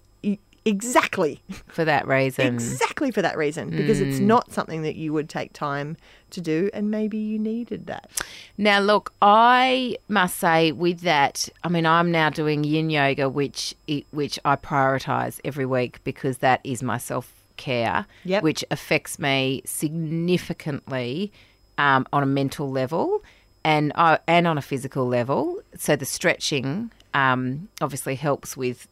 exactly 0.64 1.43
For 1.69 1.85
that 1.85 2.06
reason, 2.06 2.47
exactly 2.47 3.11
for 3.11 3.23
that 3.23 3.37
reason 3.37 3.70
because 3.70 4.00
it's 4.00 4.19
not 4.19 4.52
something 4.52 4.82
that 4.82 4.94
you 4.94 5.12
would 5.12 5.29
take 5.29 5.52
time 5.52 5.97
to 6.31 6.41
do 6.41 6.70
and 6.75 6.91
maybe 6.91 7.17
you 7.17 7.38
needed 7.38 7.87
that 7.87 8.11
Now, 8.58 8.79
look, 8.81 9.12
I 9.23 9.97
must 10.08 10.37
say 10.37 10.73
with 10.73 11.00
that, 11.00 11.49
I 11.64 11.69
mean, 11.69 11.87
I'm 11.87 12.12
now 12.12 12.31
doing 12.31 12.62
yin 12.62 12.91
yoga, 12.91 13.29
which 13.29 13.75
it, 13.87 14.05
which 14.11 14.38
I 14.44 14.56
prioritize 14.56 15.41
every 15.44 15.67
week 15.67 16.05
because 16.05 16.38
that 16.38 16.61
is 16.62 16.82
my 16.82 16.99
self 16.99 17.32
care, 17.69 18.07
Yep. 18.25 18.43
which 18.43 18.62
affects 18.71 19.19
me 19.19 19.62
significantly 19.65 21.33
um, 21.79 22.07
on 22.12 22.23
a 22.23 22.27
mental 22.27 22.71
level 22.71 23.23
and 23.65 23.93
uh, 23.95 24.19
and 24.27 24.47
on 24.47 24.57
a 24.59 24.62
physical 24.62 25.07
level. 25.07 25.61
So 25.77 25.97
the 25.97 26.07
stretching 26.07 26.91
um, 27.15 27.69
obviously 27.81 28.15
helps 28.17 28.57
with 28.57 28.89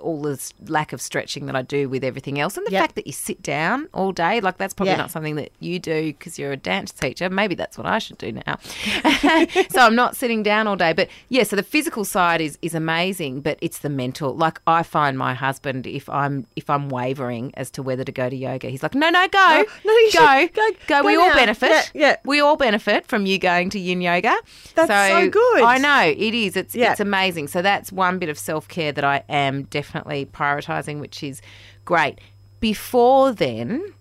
all 0.00 0.20
this 0.22 0.52
lack 0.66 0.92
of 0.92 1.00
stretching 1.00 1.46
that 1.46 1.56
I 1.56 1.62
do 1.62 1.88
with 1.88 2.04
everything 2.04 2.38
else, 2.40 2.56
and 2.56 2.66
the 2.66 2.70
Yep. 2.72 2.80
fact 2.82 2.94
that 2.96 3.06
you 3.06 3.12
sit 3.12 3.42
down 3.42 3.88
all 3.92 4.12
day, 4.12 4.40
like 4.40 4.58
that's 4.58 4.74
probably 4.74 4.92
Yeah. 4.92 4.98
not 4.98 5.10
something 5.10 5.36
that 5.36 5.50
you 5.60 5.78
do 5.78 6.12
because 6.12 6.38
you're 6.38 6.52
a 6.52 6.56
dance 6.56 6.92
teacher. 6.92 7.28
Maybe 7.30 7.54
that's 7.54 7.76
what 7.78 7.86
I 7.86 7.98
should 7.98 8.18
do 8.18 8.32
now. 8.32 8.58
so 9.70 9.80
I'm 9.80 9.94
not 9.94 10.16
sitting 10.16 10.42
down 10.42 10.66
all 10.66 10.76
day, 10.76 10.92
but 10.92 11.08
yeah. 11.28 11.42
So 11.44 11.56
the 11.56 11.62
physical 11.62 12.04
side 12.04 12.40
is 12.40 12.58
is 12.62 12.74
amazing, 12.74 13.40
but 13.40 13.58
it's 13.60 13.78
the 13.78 13.88
mental. 13.88 14.34
Like 14.34 14.60
I 14.66 14.82
find 14.82 15.18
my 15.18 15.34
husband, 15.34 15.86
if 15.86 16.08
I'm 16.08 16.46
if 16.56 16.68
I'm 16.70 16.88
wavering 16.88 17.52
as 17.56 17.70
to 17.72 17.82
whether 17.82 18.04
to 18.04 18.12
go 18.12 18.28
to 18.28 18.36
yoga, 18.36 18.68
he's 18.68 18.82
like, 18.82 18.94
no, 18.94 19.10
no, 19.10 19.26
go, 19.28 19.64
No, 19.84 19.92
no, 19.92 20.10
go. 20.12 20.48
Go- 20.48 20.70
go. 20.86 21.02
go 21.02 21.02
We 21.06 21.16
all 21.16 21.32
benefit. 21.34 21.70
Yeah, 21.70 21.82
yeah. 21.94 22.16
We 22.24 22.40
all 22.40 22.56
benefit 22.56 23.06
from 23.06 23.26
you 23.26 23.38
going 23.38 23.70
to 23.70 23.78
yin 23.78 24.00
yoga. 24.00 24.34
That's 24.74 24.88
so 25.10 25.28
good. 25.28 25.62
I 25.62 25.78
know 25.78 26.02
it 26.16 26.34
is. 26.34 26.56
It's 26.56 26.74
Yeah. 26.74 26.92
it's 26.92 27.00
amazing. 27.00 27.48
So 27.48 27.62
that's 27.62 27.90
one 27.92 28.18
bit 28.18 28.28
of 28.28 28.38
self 28.38 28.68
care 28.68 28.92
that 28.92 29.04
I 29.04 29.22
am 29.28 29.64
definitely 29.72 30.26
prioritizing, 30.26 31.00
which 31.00 31.22
is 31.24 31.42
great. 31.84 32.20
Before 32.60 33.32
then, 33.32 33.92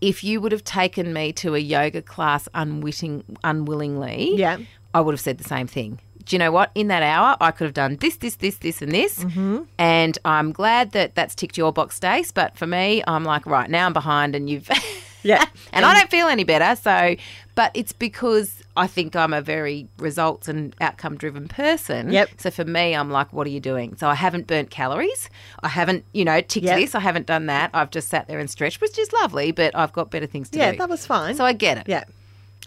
if 0.00 0.22
you 0.22 0.40
would 0.40 0.52
have 0.52 0.62
taken 0.64 1.12
me 1.12 1.32
to 1.32 1.56
a 1.56 1.58
yoga 1.58 2.00
class 2.02 2.48
unwitting, 2.54 3.24
unwillingly, 3.42 4.36
Yeah. 4.36 4.58
I 4.94 5.00
would 5.00 5.12
have 5.14 5.20
said 5.20 5.38
the 5.38 5.44
same 5.44 5.66
thing. 5.66 5.98
Do 6.24 6.36
you 6.36 6.38
know 6.38 6.52
what? 6.52 6.70
In 6.76 6.86
that 6.88 7.02
hour, 7.02 7.36
I 7.40 7.50
could 7.50 7.64
have 7.64 7.74
done 7.74 7.96
this, 7.96 8.16
this, 8.16 8.36
this, 8.36 8.56
this, 8.58 8.80
and 8.82 8.92
this. 8.92 9.18
Mm-hmm. 9.18 9.62
And 9.78 10.18
I'm 10.24 10.52
glad 10.52 10.92
that 10.92 11.16
that's 11.16 11.34
ticked 11.34 11.56
your 11.58 11.72
box, 11.72 11.96
Stace. 11.96 12.30
But 12.30 12.56
for 12.56 12.66
me, 12.66 13.02
I'm 13.08 13.24
like, 13.24 13.44
right 13.46 13.68
now 13.68 13.86
I'm 13.86 13.92
behind, 13.92 14.36
and 14.36 14.48
you've. 14.48 14.70
Yeah. 15.24 15.44
and 15.72 15.84
I 15.84 15.94
don't 15.94 16.10
feel 16.10 16.28
any 16.28 16.44
better. 16.44 16.80
So, 16.80 17.16
but 17.56 17.72
it's 17.74 17.92
because 17.92 18.61
I 18.76 18.86
think 18.86 19.14
I'm 19.14 19.32
a 19.34 19.40
very 19.42 19.86
results 19.98 20.48
and 20.48 20.74
outcome 20.80 21.16
driven 21.18 21.46
person. 21.48 22.10
Yep. 22.10 22.30
So 22.38 22.50
for 22.50 22.64
me, 22.64 22.94
I'm 22.94 23.10
like, 23.10 23.32
what 23.32 23.46
are 23.46 23.50
you 23.50 23.60
doing? 23.60 23.96
So 23.96 24.08
I 24.08 24.14
haven't 24.14 24.46
burnt 24.46 24.70
calories. 24.70 25.28
I 25.62 25.68
haven't, 25.68 26.04
you 26.12 26.24
know, 26.24 26.40
ticked 26.40 26.64
Yep. 26.66 26.78
this. 26.78 26.94
I 26.94 27.00
haven't 27.00 27.26
done 27.26 27.46
that. 27.46 27.70
I've 27.74 27.90
just 27.90 28.08
sat 28.08 28.28
there 28.28 28.38
and 28.38 28.48
stretched, 28.50 28.80
which 28.80 28.98
is 28.98 29.12
lovely, 29.12 29.52
but 29.52 29.76
I've 29.76 29.92
got 29.92 30.10
better 30.10 30.26
things 30.26 30.48
to 30.50 30.58
yeah 30.58 30.70
do. 30.70 30.76
Yeah, 30.76 30.78
that 30.78 30.88
was 30.88 31.04
fine 31.04 31.34
so 31.34 31.44
I 31.44 31.52
get 31.52 31.76
it. 31.78 31.84
yeah 31.86 32.04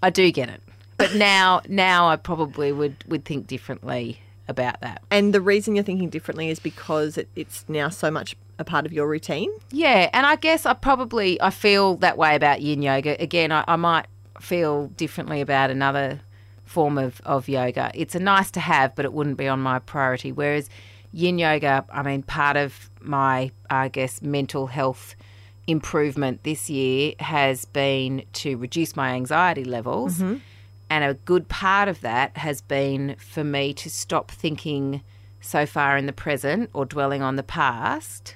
I 0.03 0.09
do 0.11 0.31
get 0.31 0.49
it. 0.49 0.61
But 0.97 1.15
now, 1.15 1.61
now 1.67 2.07
I 2.07 2.15
probably 2.17 2.71
would 2.71 3.03
would 3.07 3.25
think 3.25 3.47
differently 3.47 4.21
about 4.47 4.79
that. 4.81 5.01
and 5.09 5.33
the 5.33 5.41
reason 5.41 5.73
you're 5.75 5.83
thinking 5.83 6.09
differently 6.09 6.49
is 6.51 6.59
because 6.59 7.17
it, 7.17 7.27
it's 7.35 7.65
now 7.67 7.89
so 7.89 8.11
much 8.11 8.35
a 8.59 8.63
part 8.63 8.85
of 8.85 8.93
your 8.93 9.07
routine 9.07 9.51
Yeah, 9.71 10.09
and 10.13 10.25
I 10.25 10.35
guess 10.35 10.67
I 10.67 10.73
probably 10.73 11.41
I 11.41 11.49
feel 11.49 11.95
that 11.97 12.15
way 12.17 12.35
about 12.35 12.61
yin 12.61 12.83
yoga. 12.83 13.19
Again, 13.19 13.51
I, 13.51 13.63
I 13.67 13.75
might 13.75 14.05
feel 14.45 14.87
differently 14.87 15.41
about 15.41 15.69
another 15.71 16.21
form 16.63 16.97
of, 16.97 17.21
of 17.25 17.49
yoga. 17.49 17.91
It's 17.93 18.15
a 18.15 18.19
nice 18.19 18.51
to 18.51 18.59
have, 18.59 18.95
but 18.95 19.05
it 19.05 19.13
wouldn't 19.13 19.37
be 19.37 19.47
on 19.47 19.59
my 19.59 19.79
priority. 19.79 20.31
Whereas 20.31 20.69
yin 21.11 21.39
yoga, 21.39 21.85
I 21.91 22.03
mean, 22.03 22.23
part 22.23 22.57
of 22.57 22.89
my 23.01 23.51
I 23.69 23.87
guess 23.89 24.21
mental 24.21 24.67
health 24.67 25.15
improvement 25.67 26.43
this 26.43 26.69
year 26.69 27.13
has 27.19 27.65
been 27.65 28.23
to 28.33 28.57
reduce 28.57 28.95
my 28.95 29.09
anxiety 29.11 29.63
levels. 29.63 30.19
Mm-hmm. 30.19 30.37
And 30.89 31.03
a 31.03 31.15
good 31.15 31.49
part 31.49 31.87
of 31.87 32.01
that 32.01 32.37
has 32.37 32.61
been 32.61 33.15
for 33.17 33.43
me 33.43 33.73
to 33.73 33.89
stop 33.89 34.29
thinking 34.29 35.01
so 35.41 35.65
far 35.65 35.97
in 35.97 36.05
the 36.05 36.13
present 36.13 36.69
or 36.73 36.85
dwelling 36.85 37.23
on 37.23 37.35
the 37.35 37.43
past 37.43 38.35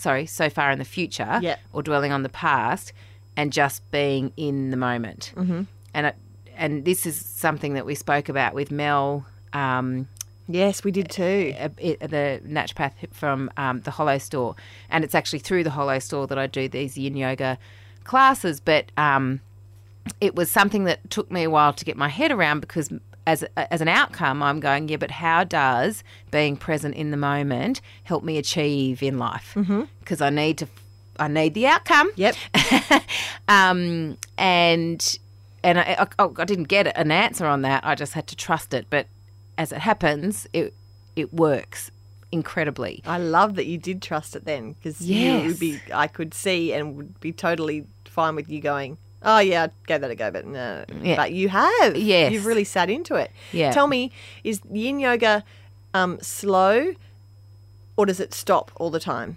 sorry, 0.00 0.26
so 0.26 0.48
far 0.48 0.70
in 0.70 0.78
the 0.78 0.84
future, 0.84 1.38
or 1.72 1.82
dwelling 1.82 2.10
on 2.10 2.22
the 2.22 2.28
past, 2.30 2.92
and 3.40 3.52
just 3.52 3.78
being 3.90 4.32
in 4.36 4.70
the 4.70 4.76
moment. 4.76 5.32
Mm-hmm. 5.36 5.62
And 5.94 6.06
it, 6.06 6.16
and 6.56 6.84
this 6.84 7.06
is 7.06 7.16
something 7.16 7.72
that 7.74 7.86
we 7.86 7.94
spoke 7.94 8.28
about 8.28 8.54
with 8.54 8.70
Mel. 8.70 9.24
Um, 9.52 10.08
Yes, 10.52 10.82
we 10.82 10.90
did 10.90 11.08
too. 11.08 11.54
a- 11.56 11.70
it- 11.78 12.00
the 12.00 12.40
naturopath 12.44 12.92
from 13.12 13.50
um, 13.56 13.82
the 13.82 13.92
Hollow 13.92 14.18
Store, 14.18 14.56
and 14.90 15.04
it's 15.04 15.14
actually 15.14 15.38
through 15.38 15.62
the 15.62 15.70
Hollow 15.70 16.00
Store 16.00 16.26
that 16.26 16.38
I 16.38 16.48
do 16.48 16.68
these 16.68 16.98
Yin 16.98 17.16
Yoga 17.16 17.56
classes. 18.02 18.58
But 18.58 18.90
um, 18.96 19.40
it 20.20 20.34
was 20.34 20.50
something 20.50 20.84
that 20.84 21.08
took 21.08 21.30
me 21.30 21.44
a 21.44 21.50
while 21.50 21.72
to 21.72 21.84
get 21.84 21.96
my 21.96 22.08
head 22.08 22.32
around 22.32 22.58
because 22.60 22.90
as 23.28 23.44
as 23.56 23.80
an 23.80 23.86
outcome, 23.88 24.42
I'm 24.42 24.58
going, 24.58 24.88
yeah, 24.88 24.96
but 24.96 25.12
how 25.12 25.44
does 25.44 26.02
being 26.32 26.56
present 26.56 26.96
in 26.96 27.12
the 27.12 27.16
moment 27.16 27.80
help 28.02 28.24
me 28.24 28.36
achieve 28.36 29.04
in 29.04 29.18
life? 29.18 29.52
Because 30.00 30.20
I 30.20 30.30
need 30.30 30.58
to, 30.58 30.66
I 31.20 31.28
need 31.28 31.54
the 31.54 31.66
outcome. 31.66 32.10
Yep. 32.16 32.36
Um, 33.48 34.16
and 34.38 35.18
and 35.64 35.80
I, 35.80 36.06
I, 36.20 36.28
I 36.38 36.44
didn't 36.44 36.68
get 36.68 36.96
an 36.96 37.10
answer 37.10 37.46
on 37.46 37.62
that. 37.62 37.84
I 37.84 37.96
just 37.96 38.12
had 38.12 38.28
to 38.28 38.36
trust 38.36 38.72
it. 38.72 38.86
But 38.88 39.08
as 39.58 39.72
it 39.72 39.78
happens, 39.78 40.46
it 40.52 40.72
it 41.16 41.34
works 41.34 41.90
incredibly. 42.32 43.02
I 43.04 43.18
love 43.18 43.56
that 43.56 43.66
you 43.66 43.78
did 43.78 44.02
trust 44.02 44.36
it 44.36 44.44
then 44.44 44.74
because 44.74 45.00
you 45.00 45.48
would 45.48 45.58
be, 45.58 45.80
I 45.92 46.06
could 46.06 46.32
see 46.32 46.72
and 46.72 46.96
would 46.96 47.20
be 47.20 47.32
totally 47.32 47.86
fine 48.04 48.36
with 48.36 48.48
you 48.48 48.60
going, 48.60 48.98
oh, 49.22 49.38
yeah, 49.38 49.64
I 49.64 49.68
gave 49.86 50.00
that 50.00 50.10
a 50.10 50.14
go, 50.14 50.30
but 50.30 50.46
no. 50.46 50.84
Yeah. 51.02 51.16
But 51.16 51.32
you 51.32 51.48
have. 51.48 51.96
Yes. 51.96 52.32
You've 52.32 52.46
really 52.46 52.64
sat 52.64 52.88
into 52.88 53.14
it. 53.16 53.30
Yeah. 53.52 53.72
Tell 53.72 53.86
me, 53.86 54.12
is 54.44 54.60
yin 54.70 55.00
yoga 55.00 55.44
um, 55.92 56.18
slow 56.20 56.94
or 57.96 58.06
does 58.06 58.20
it 58.20 58.32
stop 58.32 58.70
all 58.76 58.90
the 58.90 59.00
time? 59.00 59.36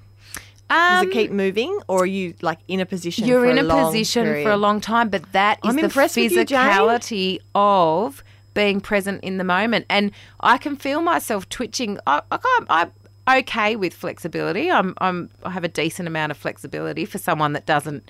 Does 0.73 1.03
Um, 1.03 1.09
it 1.09 1.13
keep 1.13 1.31
moving 1.31 1.79
or 1.87 2.03
are 2.03 2.05
you 2.05 2.33
like 2.41 2.59
in 2.67 2.79
a 2.79 2.85
position 2.85 3.27
You're 3.27 3.45
in 3.45 3.57
a, 3.57 3.65
a 3.65 3.85
position 3.85 4.25
period? 4.25 4.43
for 4.43 4.51
a 4.51 4.57
long 4.57 4.81
time, 4.81 5.09
but 5.09 5.31
that 5.33 5.59
is 5.63 5.69
I'm 5.69 5.75
the 5.75 5.83
with 5.83 5.95
you, 6.17 6.29
physicality 6.29 7.39
of 7.53 8.23
being 8.53 8.81
present 8.81 9.23
in 9.23 9.37
the 9.37 9.43
moment. 9.43 9.85
And 9.89 10.11
I 10.39 10.57
can 10.57 10.75
feel 10.75 11.01
myself 11.01 11.47
twitching. 11.49 11.99
I, 12.07 12.21
I 12.31 12.39
I'm 12.69 12.91
okay 13.39 13.75
with 13.75 13.93
flexibility. 13.93 14.71
I'm, 14.71 14.93
I'm, 14.99 15.29
I 15.43 15.51
have 15.51 15.63
a 15.63 15.69
decent 15.69 16.07
amount 16.07 16.31
of 16.31 16.37
flexibility 16.37 17.05
for 17.05 17.17
someone 17.17 17.53
that 17.53 17.65
doesn't 17.65 18.09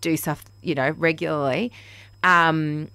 do 0.00 0.16
stuff, 0.16 0.44
you 0.62 0.74
know, 0.74 0.90
regularly. 0.90 1.72
Um, 2.22 2.88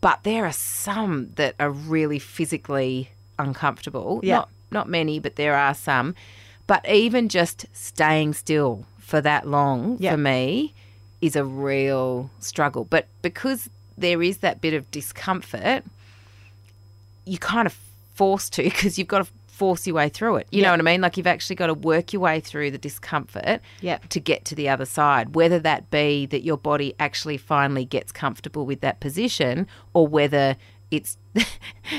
but 0.00 0.22
there 0.24 0.46
are 0.46 0.52
some 0.52 1.30
that 1.36 1.54
are 1.60 1.70
really 1.70 2.18
physically 2.18 3.10
uncomfortable. 3.38 4.20
Yeah. 4.22 4.36
Not 4.36 4.48
not 4.70 4.88
many, 4.88 5.20
but 5.20 5.36
there 5.36 5.54
are 5.54 5.74
some. 5.74 6.14
But 6.66 6.88
even 6.88 7.28
just 7.28 7.66
staying 7.72 8.34
still 8.34 8.86
for 8.98 9.20
that 9.20 9.46
long 9.46 9.96
Yeah. 10.00 10.12
for 10.12 10.16
me 10.18 10.72
is 11.20 11.36
a 11.36 11.44
real 11.44 12.30
struggle. 12.40 12.84
But 12.84 13.06
because 13.22 13.68
there 13.98 14.22
is 14.22 14.38
that 14.38 14.60
bit 14.60 14.74
of 14.74 14.90
discomfort, 14.90 15.84
you 17.24 17.38
kind 17.38 17.66
of 17.66 17.76
forced 18.14 18.52
to 18.54 18.62
because 18.64 18.98
you've 18.98 19.08
got 19.08 19.18
to 19.26 19.32
force 19.46 19.86
your 19.86 19.94
way 19.96 20.08
through 20.08 20.36
it. 20.36 20.48
You 20.50 20.60
Yeah. 20.62 20.68
know 20.68 20.72
what 20.72 20.80
I 20.80 20.82
mean? 20.82 21.00
Like 21.00 21.16
you've 21.16 21.26
actually 21.28 21.56
got 21.56 21.68
to 21.68 21.74
work 21.74 22.12
your 22.12 22.20
way 22.20 22.40
through 22.40 22.70
the 22.72 22.78
discomfort 22.78 23.60
Yep. 23.82 24.08
to 24.08 24.20
get 24.20 24.44
to 24.46 24.54
the 24.56 24.68
other 24.68 24.84
side, 24.84 25.34
whether 25.36 25.58
that 25.60 25.90
be 25.90 26.26
that 26.26 26.42
your 26.42 26.56
body 26.56 26.94
actually 26.98 27.36
finally 27.36 27.84
gets 27.84 28.10
comfortable 28.10 28.66
with 28.66 28.80
that 28.80 28.98
position 29.00 29.66
or 29.92 30.08
whether 30.08 30.56
it's 30.90 31.16
time 31.34 31.44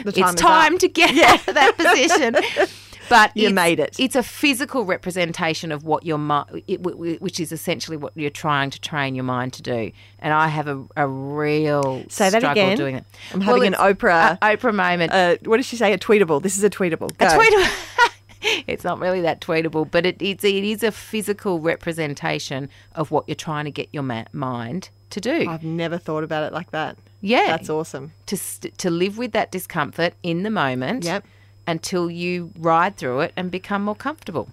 it's 0.06 0.36
time 0.36 0.74
up. 0.76 0.80
to 0.82 0.88
get 0.90 1.18
out 1.18 1.48
of 1.48 1.56
that 1.56 1.78
position. 1.78 2.36
But 3.10 3.36
You 3.36 3.50
made 3.52 3.80
it. 3.80 3.96
It's 4.00 4.16
a 4.16 4.24
physical 4.24 4.86
representation 4.86 5.72
of 5.72 5.84
what 5.84 6.06
your 6.06 6.18
mind, 6.18 6.64
which 6.68 7.40
is 7.40 7.52
essentially 7.52 7.98
what 7.98 8.14
you're 8.16 8.30
trying 8.30 8.70
to 8.72 8.80
train 8.82 9.16
your 9.16 9.24
mind 9.24 9.54
to 9.54 9.62
do. 9.62 9.92
And 10.20 10.34
I 10.34 10.48
have 10.48 10.68
a, 10.68 10.84
a 10.96 11.08
real 11.08 12.04
Say 12.10 12.30
that 12.30 12.42
struggle 12.42 12.64
again. 12.64 12.78
doing 12.78 12.96
it. 12.96 13.06
I'm 13.34 13.42
having 13.42 13.66
an 13.68 13.74
Oprah- 13.74 14.38
a 14.42 14.58
Oprah 14.58 14.74
moment. 14.74 15.12
Uh, 15.12 15.38
what 15.46 15.58
did 15.58 15.66
she 15.66 15.76
say? 15.78 15.94
A 15.94 15.98
tweetable. 15.98 16.42
This 16.42 16.58
is 16.58 16.64
a 16.64 16.70
tweetable. 16.70 17.12
A 17.20 17.26
tweetable. 17.26 18.12
it's 18.68 18.84
not 18.84 19.00
really 19.00 19.22
that 19.22 19.42
tweetable, 19.42 19.90
but 19.90 20.06
it, 20.06 20.22
it's 20.22 20.44
it 20.44 20.64
is 20.64 20.84
a 20.84 20.92
physical 20.92 21.60
representation 21.60 22.70
of 22.94 23.12
what 23.12 23.28
you're 23.28 23.36
trying 23.36 23.66
to 23.66 23.72
get 23.72 23.90
your 23.92 24.04
ma- 24.04 24.26
mind 24.34 24.90
to 25.12 25.22
do. 25.22 25.48
I've 25.48 25.64
never 25.64 25.98
thought 25.98 26.24
about 26.24 26.44
it 26.44 26.54
like 26.54 26.72
that. 26.72 26.98
yeah, 27.22 27.48
That's 27.48 27.70
awesome. 27.70 28.12
to 28.26 28.38
st- 28.38 28.78
to 28.80 28.90
live 28.90 29.18
with 29.18 29.32
that 29.34 29.52
discomfort 29.52 30.14
in 30.24 30.44
the 30.44 30.50
moment. 30.50 31.04
Yep. 31.06 31.26
Until 31.68 32.10
you 32.12 32.52
ride 32.60 32.96
through 32.98 33.22
it 33.22 33.34
and 33.36 33.50
become 33.50 33.84
more 33.84 33.96
comfortable. 33.96 34.50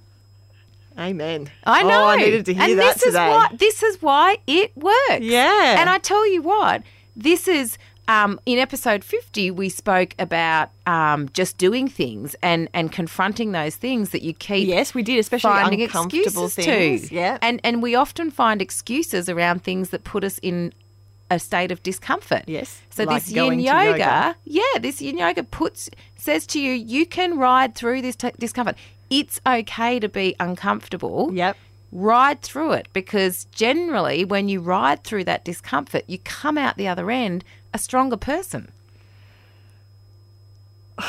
Amen. 0.98 1.50
I 1.64 1.82
know. 1.82 2.02
Oh, 2.02 2.06
I 2.08 2.16
needed 2.16 2.44
to 2.46 2.54
hear 2.54 2.62
and 2.62 2.78
that 2.78 2.94
this 2.94 3.04
today. 3.04 3.26
Is 3.26 3.34
why, 3.34 3.48
this 3.56 3.82
is 3.82 4.02
why 4.02 4.36
it 4.46 4.76
works. 4.76 5.20
Yeah. 5.20 5.80
And 5.80 5.88
I 5.88 5.98
tell 5.98 6.26
you 6.30 6.42
what, 6.42 6.82
this 7.16 7.48
is. 7.48 7.78
Um, 8.08 8.40
in 8.46 8.58
episode 8.58 9.04
50, 9.04 9.52
we 9.52 9.68
spoke 9.68 10.16
about 10.18 10.70
um, 10.86 11.28
just 11.32 11.56
doing 11.56 11.86
things 11.86 12.34
and, 12.42 12.68
and 12.74 12.90
confronting 12.90 13.52
those 13.52 13.76
things 13.76 14.10
that 14.10 14.22
you 14.22 14.34
keep 14.34 14.66
Yes, 14.66 14.92
we 14.92 15.04
did, 15.04 15.20
especially 15.20 15.52
finding 15.52 15.82
uncomfortable 15.82 16.46
excuses 16.46 16.64
things. 16.66 17.08
to. 17.10 17.14
Yeah. 17.14 17.38
And, 17.40 17.60
and 17.62 17.80
we 17.80 17.94
often 17.94 18.32
find 18.32 18.60
excuses 18.60 19.28
around 19.28 19.62
things 19.62 19.90
that 19.90 20.02
put 20.02 20.24
us 20.24 20.38
in 20.42 20.74
a 21.30 21.38
state 21.38 21.70
of 21.70 21.80
discomfort. 21.84 22.42
Yes, 22.48 22.82
So 22.90 23.04
like 23.04 23.22
this 23.22 23.30
yin 23.32 23.60
yoga, 23.60 23.84
yoga. 23.92 24.36
yeah, 24.44 24.78
this 24.80 25.00
yin 25.00 25.16
yoga 25.16 25.44
puts 25.44 25.88
says 26.22 26.46
to 26.48 26.60
you, 26.60 26.72
you 26.72 27.04
can 27.04 27.36
ride 27.38 27.74
through 27.74 28.00
this 28.02 28.16
t- 28.16 28.30
discomfort. 28.38 28.76
It's 29.10 29.40
okay 29.46 29.98
to 30.00 30.08
be 30.08 30.36
uncomfortable. 30.38 31.30
Yep. 31.34 31.56
Ride 31.90 32.40
through 32.42 32.72
it 32.72 32.86
because 32.92 33.44
generally, 33.46 34.24
when 34.24 34.48
you 34.48 34.60
ride 34.60 35.04
through 35.04 35.24
that 35.24 35.44
discomfort, 35.44 36.04
you 36.06 36.18
come 36.18 36.56
out 36.56 36.76
the 36.76 36.88
other 36.88 37.10
end 37.10 37.44
a 37.74 37.78
stronger 37.78 38.16
person. 38.16 38.70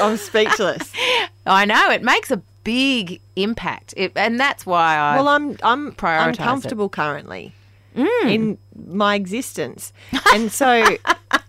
I'm 0.00 0.16
speechless. 0.16 0.92
I 1.46 1.64
know 1.64 1.90
it 1.90 2.02
makes 2.02 2.30
a 2.30 2.42
big 2.64 3.20
impact, 3.36 3.94
it, 3.96 4.12
and 4.16 4.38
that's 4.40 4.64
why 4.66 4.96
I. 4.96 5.16
well, 5.16 5.28
I'm 5.28 5.56
I'm 5.62 5.92
Prioritise 5.92 6.22
it. 6.34 6.38
uncomfortable 6.40 6.88
currently 6.88 7.52
Mm. 7.96 8.24
in 8.32 8.58
my 8.88 9.14
existence, 9.14 9.92
and 10.34 10.50
so 10.50 10.96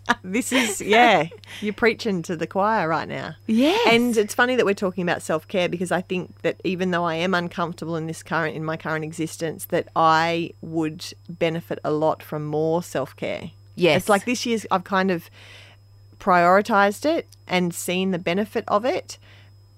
this 0.23 0.51
is 0.51 0.81
yeah, 0.95 1.27
you're 1.61 1.73
preaching 1.73 2.21
to 2.23 2.35
the 2.35 2.47
choir 2.47 2.87
right 2.87 3.07
now. 3.07 3.35
yeah 3.47 3.77
and 3.87 4.15
it's 4.17 4.35
funny 4.35 4.55
that 4.55 4.65
we're 4.65 4.73
talking 4.73 5.01
about 5.01 5.21
self 5.21 5.47
care 5.47 5.69
because 5.69 5.91
I 5.91 6.01
think 6.01 6.41
that 6.41 6.59
even 6.63 6.91
though 6.91 7.03
I 7.03 7.15
am 7.15 7.33
uncomfortable 7.33 7.95
in 7.95 8.07
this 8.07 8.23
current 8.23 8.55
in 8.55 8.63
my 8.63 8.77
current 8.77 9.03
existence, 9.03 9.65
that 9.65 9.87
I 9.95 10.51
would 10.61 11.13
benefit 11.29 11.79
a 11.83 11.91
lot 11.91 12.21
from 12.23 12.45
more 12.45 12.83
self 12.83 13.15
care. 13.15 13.51
Yes. 13.75 14.01
it's 14.03 14.09
like 14.09 14.25
this 14.25 14.45
year's 14.45 14.65
I've 14.71 14.85
kind 14.85 15.11
of 15.11 15.29
prioritized 16.19 17.05
it 17.05 17.27
and 17.47 17.73
seen 17.73 18.11
the 18.11 18.19
benefit 18.19 18.63
of 18.67 18.85
it, 18.85 19.17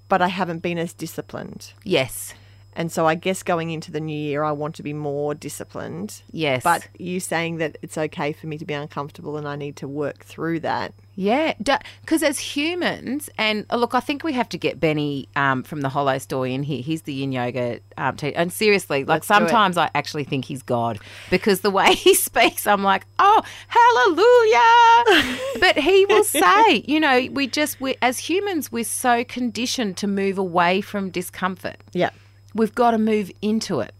but 0.08 0.22
I 0.22 0.28
haven't 0.28 0.60
been 0.60 0.78
as 0.78 0.94
disciplined. 0.94 1.74
yes, 1.84 2.34
And 2.78 2.92
so 2.92 3.08
I 3.08 3.16
guess 3.16 3.42
going 3.42 3.72
into 3.72 3.92
the 3.92 4.00
new 4.00 4.16
year, 4.16 4.44
I 4.44 4.52
want 4.52 4.76
to 4.76 4.84
be 4.84 4.94
more 4.94 5.34
disciplined. 5.34 6.22
yes, 6.32 6.64
But 6.64 6.88
you 7.00 7.20
saying 7.20 7.58
that 7.58 7.80
it's 7.82 7.98
okay 7.98 8.34
for 8.34 8.46
me 8.46 8.60
to 8.60 8.66
be 8.66 8.76
uncomfortable 8.76 9.36
and 9.36 9.48
I 9.48 9.56
need 9.56 9.76
to 9.78 9.88
work 9.88 10.24
through 10.24 10.60
that. 10.60 10.94
Yeah, 11.16 11.56
because 11.58 12.22
as 12.22 12.38
humans, 12.38 13.32
and 13.40 13.66
uh, 13.72 13.78
look, 13.78 13.96
I 13.96 14.00
think 14.00 14.24
we 14.24 14.34
have 14.34 14.48
to 14.50 14.58
get 14.60 14.80
Benny 14.80 15.28
um, 15.36 15.64
from 15.64 15.82
the 15.82 15.90
Hollow 15.90 16.20
Story 16.20 16.54
in 16.54 16.62
here. 16.62 16.84
He's 16.84 17.02
the 17.02 17.14
Yin 17.14 17.32
Yoga 17.32 17.80
um, 17.98 18.16
teacher, 18.16 18.38
and 18.38 18.54
seriously, 18.54 19.00
like 19.00 19.08
Let's 19.08 19.28
sometimes 19.28 19.78
I 19.78 19.90
actually 19.96 20.26
think 20.26 20.46
he's 20.46 20.62
God 20.62 21.00
because 21.32 21.62
the 21.62 21.72
way 21.72 21.92
he 21.96 22.14
speaks, 22.14 22.68
I'm 22.68 22.84
like, 22.84 23.08
oh, 23.18 23.42
hallelujah! 23.68 25.50
but 25.60 25.84
he 25.84 26.06
will 26.06 26.24
say, 26.24 26.84
you 26.88 27.00
know, 27.00 27.28
we 27.32 27.48
just 27.48 27.82
we 27.82 27.96
as 28.04 28.20
humans, 28.20 28.72
we're 28.72 28.84
so 28.84 29.24
conditioned 29.24 29.98
to 29.98 30.08
move 30.08 30.38
away 30.38 30.82
from 30.82 31.10
discomfort. 31.10 31.78
Yeah. 31.94 32.12
We've 32.54 32.74
got 32.74 32.92
to 32.92 32.98
move 32.98 33.32
into 33.42 33.80
it. 33.82 33.94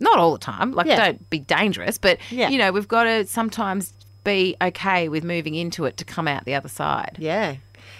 Not 0.00 0.18
all 0.18 0.32
the 0.32 0.38
time, 0.38 0.72
like 0.72 0.86
Yeah. 0.86 0.96
don't 0.96 1.28
be 1.30 1.38
dangerous, 1.40 1.98
but 1.98 2.18
Yeah. 2.30 2.48
you 2.50 2.58
know, 2.58 2.70
we've 2.72 2.86
got 2.88 3.04
to 3.04 3.26
sometimes 3.26 3.92
be 4.24 4.56
okay 4.62 5.08
with 5.08 5.24
moving 5.24 5.54
into 5.54 5.84
it 5.86 5.96
to 5.96 6.04
come 6.04 6.28
out 6.28 6.44
the 6.44 6.54
other 6.54 6.68
side. 6.68 7.16
Yeah. 7.18 7.56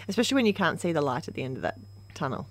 Especially 0.09 0.35
when 0.37 0.47
you 0.47 0.55
can't 0.55 0.81
see 0.81 0.93
the 0.93 1.01
light 1.03 1.27
at 1.29 1.35
the 1.35 1.43
end 1.43 1.57
of 1.57 1.63
that 1.63 1.79
tunnel, 2.15 2.47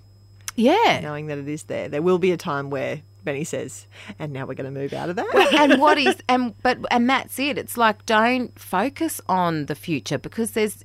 Yeah. 0.56 1.00
knowing 1.02 1.26
that 1.28 1.38
it 1.38 1.48
is 1.48 1.64
there. 1.64 1.88
There 1.88 2.02
will 2.02 2.18
be 2.18 2.30
a 2.32 2.36
time 2.36 2.68
where 2.70 3.00
Benny 3.24 3.44
says, 3.44 3.86
and 4.18 4.32
now 4.32 4.46
we're 4.46 4.54
going 4.54 4.72
to 4.72 4.80
move 4.80 4.92
out 4.92 5.10
of 5.10 5.16
that. 5.16 5.52
and 5.54 5.80
what 5.80 5.98
is 5.98 6.16
and 6.28 6.54
but 6.62 6.78
and 6.90 7.08
that's 7.08 7.38
it. 7.38 7.56
It's 7.58 7.76
like 7.76 8.04
don't 8.06 8.58
focus 8.58 9.20
on 9.28 9.66
the 9.66 9.74
future 9.74 10.18
because 10.18 10.52
there's 10.52 10.84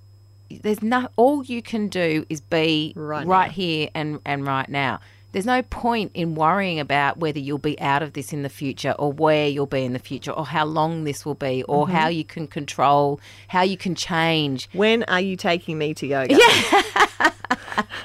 there's 0.50 0.82
no 0.82 1.10
all 1.16 1.44
you 1.44 1.62
can 1.62 1.88
do 1.88 2.26
is 2.30 2.42
be 2.42 2.94
Right 2.96 3.26
right, 3.26 3.52
here 3.52 3.90
and 3.94 4.20
and 4.26 4.46
right 4.46 4.68
now. 4.70 5.00
There's 5.34 5.46
no 5.46 5.62
point 5.64 6.12
in 6.14 6.36
worrying 6.36 6.80
about 6.80 7.18
whether 7.18 7.40
you'll 7.40 7.58
be 7.58 7.80
out 7.82 8.02
of 8.02 8.14
this 8.14 8.32
in 8.32 8.44
the 8.44 8.50
future 8.50 8.92
or 8.98 9.12
where 9.12 9.48
you'll 9.48 9.66
be 9.66 9.84
in 9.84 9.92
the 9.94 10.00
future 10.00 10.32
or 10.32 10.46
how 10.46 10.64
long 10.64 11.04
this 11.04 11.26
will 11.26 11.36
be 11.36 11.64
or 11.64 11.86
Mm-hmm. 11.88 11.96
how 11.96 12.08
you 12.08 12.24
can 12.24 12.48
control, 12.48 13.20
how 13.50 13.62
you 13.64 13.76
can 13.76 13.96
change. 13.96 14.70
when 14.74 15.04
are 15.06 15.20
you 15.20 15.36
taking 15.36 15.78
me 15.78 15.94
to 15.96 16.08
yoga? 16.08 16.36
Yeah. 16.36 17.32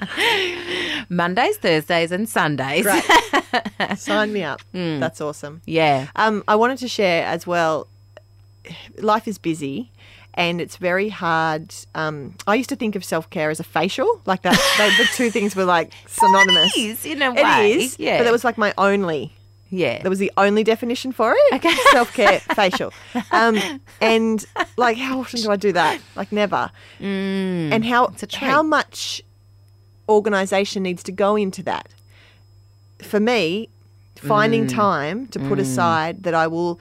Mondays, 1.08 1.56
Thursdays, 1.58 2.12
and 2.12 2.28
Sundays. 2.28 2.82
Great. 2.85 3.04
Sign 3.99 4.32
me 4.32 4.42
up. 4.42 4.61
That's 4.73 5.20
awesome. 5.20 5.62
Yeah. 5.64 6.08
Um, 6.16 6.42
I 6.49 6.56
wanted 6.56 6.78
to 6.78 6.88
share 6.88 7.25
as 7.26 7.47
well. 7.47 7.87
Life 8.99 9.26
is 9.26 9.38
busy, 9.38 9.90
and 10.38 10.61
it's 10.61 10.76
very 10.76 11.09
hard. 11.11 11.75
Um, 11.95 12.35
I 12.47 12.54
used 12.54 12.68
to 12.71 12.76
think 12.76 12.95
of 12.97 13.04
self 13.04 13.28
care 13.28 13.50
as 13.50 13.61
a 13.61 13.64
facial, 13.64 14.21
like 14.25 14.42
that. 14.42 14.57
they, 14.78 14.88
the 15.02 15.11
two 15.12 15.30
things 15.30 15.54
were 15.57 15.64
like 15.66 15.92
synonymous. 16.07 16.75
It 16.76 16.80
is, 16.80 17.04
in 17.04 17.21
a 17.21 17.30
It 17.35 17.42
way. 17.45 17.73
is, 17.73 17.99
Yeah. 17.99 18.18
but 18.18 18.25
that 18.25 18.33
was 18.33 18.45
like 18.45 18.57
my 18.57 18.73
only. 18.78 19.33
yeah. 19.71 20.00
That 20.02 20.09
was 20.09 20.21
the 20.21 20.33
only 20.38 20.62
definition 20.64 21.11
for 21.12 21.35
it. 21.37 21.54
Okay. 21.57 21.75
Self 21.90 22.14
care 22.14 22.38
facial. 22.54 22.92
Um, 23.33 23.59
and 24.00 24.47
like, 24.76 24.97
how 24.97 25.21
often 25.21 25.40
do 25.42 25.50
I 25.50 25.57
do 25.57 25.73
that? 25.73 26.00
Like, 26.16 26.30
never. 26.33 26.71
and 27.00 27.85
how 27.85 28.07
Mm. 28.07 28.23
a 28.23 28.26
treat. 28.26 28.49
how 28.49 28.62
much 28.62 29.21
organisation 30.09 30.83
needs 30.85 31.02
to 31.02 31.12
go 31.12 31.37
into 31.37 31.62
that? 31.64 31.88
For 33.02 33.21
me, 33.21 33.68
finding 34.16 34.66
Mm. 34.66 34.75
time 34.75 35.26
to 35.28 35.38
put 35.38 35.59
aside 35.59 36.23
that 36.25 36.35
I 36.35 36.47
will 36.47 36.78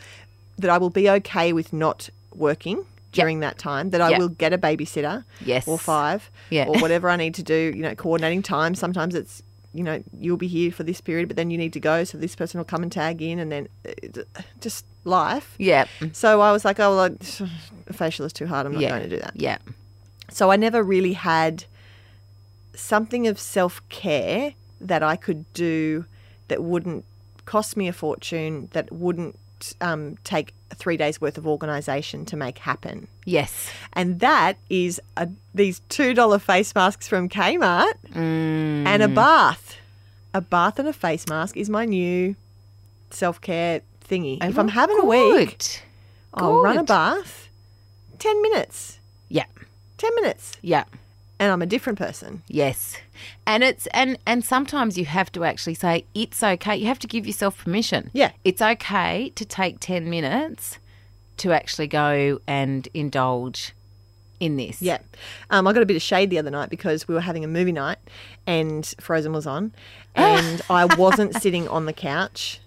that 0.60 0.72
I 0.72 0.78
will 0.80 0.90
be 0.90 1.08
okay 1.18 1.54
with 1.54 1.72
not 1.72 2.10
working 2.34 2.86
during 3.12 3.40
that 3.42 3.58
time. 3.58 3.90
That 3.92 4.02
I 4.02 4.10
Yep. 4.12 4.20
will 4.20 4.30
get 4.30 4.54
a 4.54 4.58
babysitter, 4.58 5.24
Yes. 5.46 5.68
or 5.68 5.78
five, 5.80 6.30
Yeah. 6.50 6.66
or 6.68 6.78
whatever 6.82 7.10
I 7.10 7.16
need 7.16 7.34
to 7.36 7.44
do. 7.44 7.72
You 7.76 7.82
know, 7.84 7.96
coordinating 7.96 8.42
time. 8.44 8.76
Sometimes 8.76 9.16
it's 9.16 9.42
you 9.74 9.84
know 9.84 10.02
you'll 10.20 10.38
be 10.38 10.48
here 10.48 10.72
for 10.72 10.84
this 10.84 11.02
period, 11.02 11.28
but 11.28 11.36
then 11.38 11.50
you 11.52 11.58
need 11.58 11.74
to 11.74 11.80
go, 11.80 12.04
so 12.04 12.18
this 12.18 12.36
person 12.36 12.58
will 12.58 12.66
come 12.66 12.82
and 12.84 12.92
tag 12.92 13.22
in, 13.22 13.38
and 13.40 13.52
then 13.52 13.68
uh, 13.88 14.22
just 14.62 14.86
life. 15.04 15.56
yeah. 15.58 15.86
So 16.14 16.42
I 16.42 16.52
was 16.52 16.66
like, 16.66 16.80
oh, 16.80 16.96
well, 16.96 17.16
a 17.88 17.94
facial 17.94 18.26
is 18.26 18.34
too 18.34 18.48
hard. 18.48 18.66
I'm 18.66 18.74
not 18.74 18.82
yeah. 18.82 18.90
going 18.90 19.04
to 19.04 19.10
do 19.10 19.20
that. 19.20 19.34
Yeah. 19.36 19.58
So 20.32 20.52
I 20.52 20.56
never 20.58 20.84
really 20.84 21.14
had 21.14 21.66
something 22.74 23.28
of 23.28 23.40
self 23.40 23.88
care 23.90 24.54
that 24.82 25.02
I 25.04 25.16
could 25.16 25.52
do 25.54 26.06
that 26.48 26.64
wouldn't 26.64 27.06
cost 27.46 27.78
me 27.78 27.88
a 27.88 27.94
fortune, 27.94 28.70
that 28.74 28.92
wouldn't 28.92 29.36
um, 29.82 30.18
take 30.24 30.54
three 30.76 30.98
days 30.98 31.20
worth 31.22 31.38
of 31.38 31.48
organisation 31.48 32.26
to 32.26 32.38
make 32.38 32.60
happen. 32.60 33.08
Yes. 33.26 33.70
And 33.94 34.20
that 34.20 34.58
is 34.70 35.02
a, 35.16 35.30
these 35.54 35.82
$2 35.90 36.42
face 36.42 36.76
masks 36.76 37.08
from 37.08 37.30
Kmart 37.30 37.94
mm. 38.14 38.86
and 38.86 39.04
a 39.04 39.08
bath. 39.08 39.78
A 40.34 40.42
bath 40.42 40.78
and 40.80 40.88
a 40.88 40.94
face 40.94 41.28
mask 41.28 41.58
is 41.58 41.70
my 41.70 41.86
new 41.86 42.36
self 43.10 43.42
care 43.42 43.82
thingy. 44.08 44.38
Oh, 44.42 44.48
if 44.48 44.60
I'm 44.60 44.68
having 44.68 45.00
a 45.00 45.06
week, 45.06 45.50
Good. 45.50 45.68
I'll 46.34 46.62
run 46.62 46.78
a 46.78 46.84
bath, 46.84 47.50
10 48.20 48.42
minutes. 48.42 49.00
Yeah. 49.30 49.46
10 49.98 50.16
minutes. 50.16 50.58
Yeah. 50.62 50.84
And 51.40 51.52
I'm 51.52 51.62
a 51.62 51.68
different 51.68 52.00
person. 52.00 52.42
Yes. 52.48 52.98
And 53.46 53.64
it's 53.64 53.86
and 53.88 54.18
and 54.26 54.44
sometimes 54.44 54.98
you 54.98 55.06
have 55.06 55.32
to 55.34 55.44
actually 55.44 55.76
say 55.76 56.06
it's 56.16 56.42
okay. 56.42 56.76
You 56.76 56.88
have 56.88 57.00
to 57.00 57.08
give 57.08 57.28
yourself 57.28 57.64
permission. 57.64 58.10
Yeah. 58.14 58.32
It's 58.44 58.62
okay 58.62 59.30
to 59.36 59.46
take 59.46 59.80
10 59.80 60.10
minutes 60.10 60.80
to 61.38 61.52
actually 61.52 61.88
go 61.88 62.40
and 62.48 62.88
indulge 62.96 63.74
in 64.40 64.56
this. 64.56 64.82
Yeah. 64.82 64.98
Um, 65.52 65.68
I 65.68 65.74
got 65.74 65.84
a 65.84 65.86
bit 65.86 65.96
of 65.96 66.02
shade 66.02 66.30
the 66.32 66.40
other 66.40 66.50
night 66.52 66.70
because 66.70 67.08
we 67.08 67.14
were 67.14 67.22
having 67.22 67.44
a 67.44 67.48
movie 67.48 67.72
night 67.72 67.98
and 68.48 68.86
Frozen 69.00 69.34
was 69.34 69.46
on. 69.48 69.74
And 70.16 70.64
I 70.68 70.86
wasn't 70.86 71.36
sitting 71.36 71.68
on 71.68 71.86
the 71.86 71.94
couch 71.94 72.60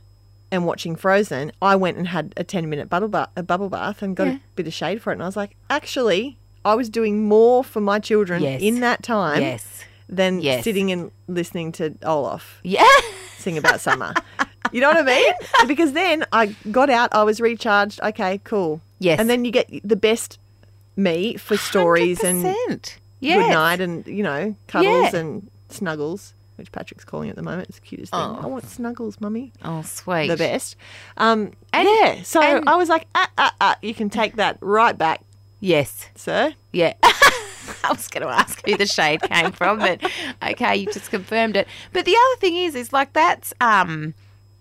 and 0.53 0.65
watching 0.65 0.95
Frozen. 0.95 1.51
I 1.61 1.75
went 1.75 1.97
and 1.97 2.07
had 2.07 2.33
a 2.37 2.45
10 2.45 2.71
minute 2.71 2.89
bubble, 2.89 3.09
ba- 3.09 3.31
a 3.35 3.43
bubble 3.43 3.69
bath 3.69 4.03
and 4.03 4.15
got 4.15 4.29
Yeah. 4.29 4.35
a 4.35 4.41
bit 4.55 4.69
of 4.69 4.73
shade 4.73 5.03
for 5.03 5.11
it. 5.11 5.15
And 5.15 5.23
I 5.25 5.27
was 5.27 5.37
like, 5.37 5.57
actually, 5.69 6.37
I 6.65 6.75
was 6.75 6.89
doing 6.89 7.27
more 7.27 7.65
for 7.65 7.81
my 7.81 7.99
children 7.99 8.43
Yes. 8.43 8.61
in 8.63 8.81
that 8.81 9.03
time 9.03 9.41
Yes. 9.41 9.85
than 10.09 10.41
Yes. 10.41 10.65
sitting 10.65 10.91
and 10.93 11.11
listening 11.29 11.73
to 11.73 11.95
Olaf 12.05 12.61
Yeah. 12.63 12.85
sing 13.39 13.57
about 13.57 13.81
summer. 13.81 14.13
you 14.73 14.81
know 14.81 14.89
what 14.89 14.99
I 14.99 15.03
mean? 15.03 15.33
Because 15.67 15.93
then 15.93 16.25
I 16.33 16.55
got 16.71 16.91
out, 16.91 17.09
I 17.13 17.23
was 17.25 17.41
recharged. 17.41 18.01
Okay, 18.03 18.41
cool. 18.45 18.81
Yes. 18.99 19.19
And 19.19 19.31
then 19.31 19.45
you 19.47 19.51
get 19.51 19.69
the 19.83 19.97
best 19.97 20.39
me 20.97 21.37
for 21.37 21.57
stories 21.57 22.23
and 22.23 22.45
100%. 22.45 22.97
Yes. 23.21 23.37
good 23.39 23.51
night 23.53 23.81
and 23.81 24.07
you 24.07 24.23
know 24.23 24.55
cuddles 24.67 25.13
Yeah. 25.13 25.21
and 25.21 25.51
snuggles 25.69 26.33
which 26.57 26.73
patrick's 26.73 27.05
calling 27.05 27.31
at 27.31 27.37
the 27.37 27.43
moment 27.43 27.69
it's 27.69 27.79
the 27.79 27.87
cutest 27.87 28.13
thing 28.13 28.21
Oh. 28.21 28.41
i 28.43 28.47
want 28.47 28.67
snuggles 28.69 29.19
mummy 29.21 29.53
Oh, 29.65 29.83
sweet. 29.83 30.29
the 30.29 30.37
best 30.37 30.75
um 31.17 31.53
And- 31.73 31.87
yeah 31.89 32.23
so 32.23 32.41
and- 32.43 32.69
i 32.69 32.77
was 32.77 32.89
like 32.89 33.07
ah, 33.15 33.31
ah, 33.39 33.55
ah, 33.61 33.77
you 33.83 33.95
can 33.95 34.11
take 34.11 34.37
that 34.37 34.57
right 34.61 34.97
back 34.97 35.21
Yes. 35.61 36.09
sir 36.15 36.55
Yeah. 36.73 36.95
I 37.03 37.91
was 37.93 38.09
going 38.09 38.27
to 38.27 38.33
ask 38.33 38.61
who 38.67 38.77
the 38.77 38.87
shade 38.87 39.23
came 39.23 39.53
from, 39.53 39.79
but 39.79 40.01
okay, 40.43 40.77
you 40.77 40.87
just 40.87 41.11
confirmed 41.11 41.57
it. 41.57 41.67
But 41.93 42.05
the 42.05 42.15
other 42.17 42.41
thing 42.41 42.57
is, 42.57 42.75
is 42.75 42.93
like 42.93 43.13
that's 43.13 43.53
um, 43.61 44.15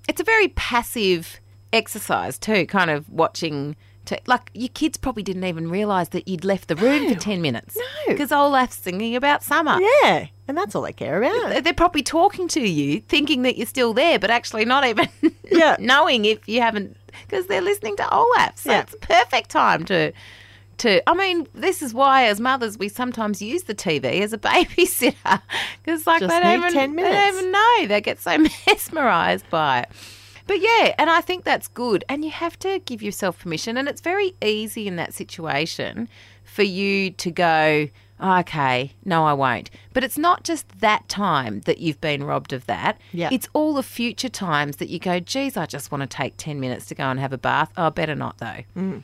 it's 0.08 0.22
a 0.22 0.24
very 0.24 0.50
passive 0.50 1.40
exercise 1.74 2.38
too. 2.38 2.66
Kind 2.66 2.90
of 2.92 3.10
watching. 3.10 3.76
To, 4.06 4.18
like 4.26 4.50
your 4.56 4.70
kids 4.70 4.98
probably 4.98 5.22
didn't 5.22 5.44
even 5.44 5.70
realise 5.70 6.08
that 6.10 6.28
you'd 6.28 6.44
left 6.46 6.68
the 6.68 6.76
room 6.76 7.04
No. 7.04 7.14
for 7.14 7.20
ten 7.20 7.42
minutes. 7.44 7.76
No. 7.78 7.84
because 8.14 8.32
Olaf's 8.32 8.78
singing 8.78 9.16
about 9.16 9.44
summer. 9.44 9.78
yeah 10.04 10.28
and 10.48 10.58
that's 10.58 10.74
all 10.74 10.82
they 10.82 10.94
care 10.94 11.22
about 11.22 11.64
They're 11.64 11.74
probably 11.76 12.02
talking 12.02 12.48
to 12.50 12.62
you, 12.62 13.02
thinking 13.02 13.44
that 13.44 13.56
you're 13.58 13.68
still 13.68 13.94
there, 13.94 14.18
but 14.18 14.32
actually 14.32 14.66
not 14.66 14.84
even 14.86 15.08
Yeah. 15.52 15.76
knowing 15.80 16.26
if 16.26 16.48
you 16.50 16.60
haven't, 16.62 16.98
because 17.28 17.46
they're 17.46 17.62
listening 17.62 17.98
to 17.98 18.12
Olaf. 18.16 18.58
So 18.58 18.72
Yeah. 18.72 18.80
it's 18.82 18.96
a 18.96 18.98
perfect 18.98 19.52
time 19.52 19.86
to, 19.86 20.12
to. 20.80 21.08
I 21.10 21.14
mean, 21.14 21.48
this 21.54 21.82
is 21.82 21.94
why 21.94 22.26
as 22.26 22.40
mothers 22.40 22.78
we 22.78 22.90
sometimes 22.90 23.42
use 23.42 23.64
the 23.64 23.76
TV 23.76 24.22
as 24.22 24.34
a 24.34 24.38
babysitter 24.38 25.42
because 25.84 26.08
like 26.08 26.22
Just 26.22 26.34
they 26.34 26.40
don't 26.40 26.60
even 26.60 26.74
10 26.74 26.96
they 26.96 27.04
don't 27.04 27.36
even 27.36 27.52
know 27.52 27.88
they 27.88 28.02
get 28.02 28.20
so 28.20 28.38
mesmerised 28.68 29.50
by 29.50 29.82
it. 29.82 29.90
But 30.48 30.62
yeah, 30.62 30.96
and 30.98 31.12
I 31.12 31.22
think 31.22 31.44
that's 31.44 31.68
good. 31.68 32.04
And 32.10 32.26
you 32.26 32.32
have 32.32 32.58
to 32.60 32.80
give 32.80 33.04
yourself 33.04 33.40
permission. 33.40 33.78
And 33.78 33.88
it's 33.88 34.02
very 34.02 34.34
easy 34.42 34.88
in 34.88 34.96
that 34.96 35.14
situation 35.14 36.10
for 36.44 36.64
you 36.64 37.12
to 37.12 37.30
go, 37.30 37.88
okay, 38.20 38.94
no, 39.06 39.26
I 39.26 39.34
won't. 39.34 39.70
But 39.94 40.04
it's 40.04 40.18
not 40.18 40.44
just 40.44 40.80
that 40.80 41.08
time 41.08 41.62
that 41.62 41.78
you've 41.78 42.02
been 42.02 42.24
robbed 42.24 42.52
of 42.52 42.66
that. 42.66 43.00
Yeah. 43.12 43.30
It's 43.32 43.48
all 43.54 43.76
the 43.76 43.84
future 43.84 44.28
times 44.28 44.78
that 44.78 44.90
you 44.90 44.98
go, 44.98 45.20
geez, 45.20 45.56
I 45.56 45.68
just 45.68 45.92
want 45.92 46.02
to 46.02 46.08
take 46.08 46.34
10 46.38 46.60
minutes 46.60 46.88
to 46.88 46.96
go 46.96 47.04
and 47.04 47.20
have 47.20 47.32
a 47.32 47.38
bath. 47.38 47.72
Oh, 47.78 47.92
better 47.92 48.16
not, 48.16 48.40
though. 48.40 48.64
Mm. 48.76 49.04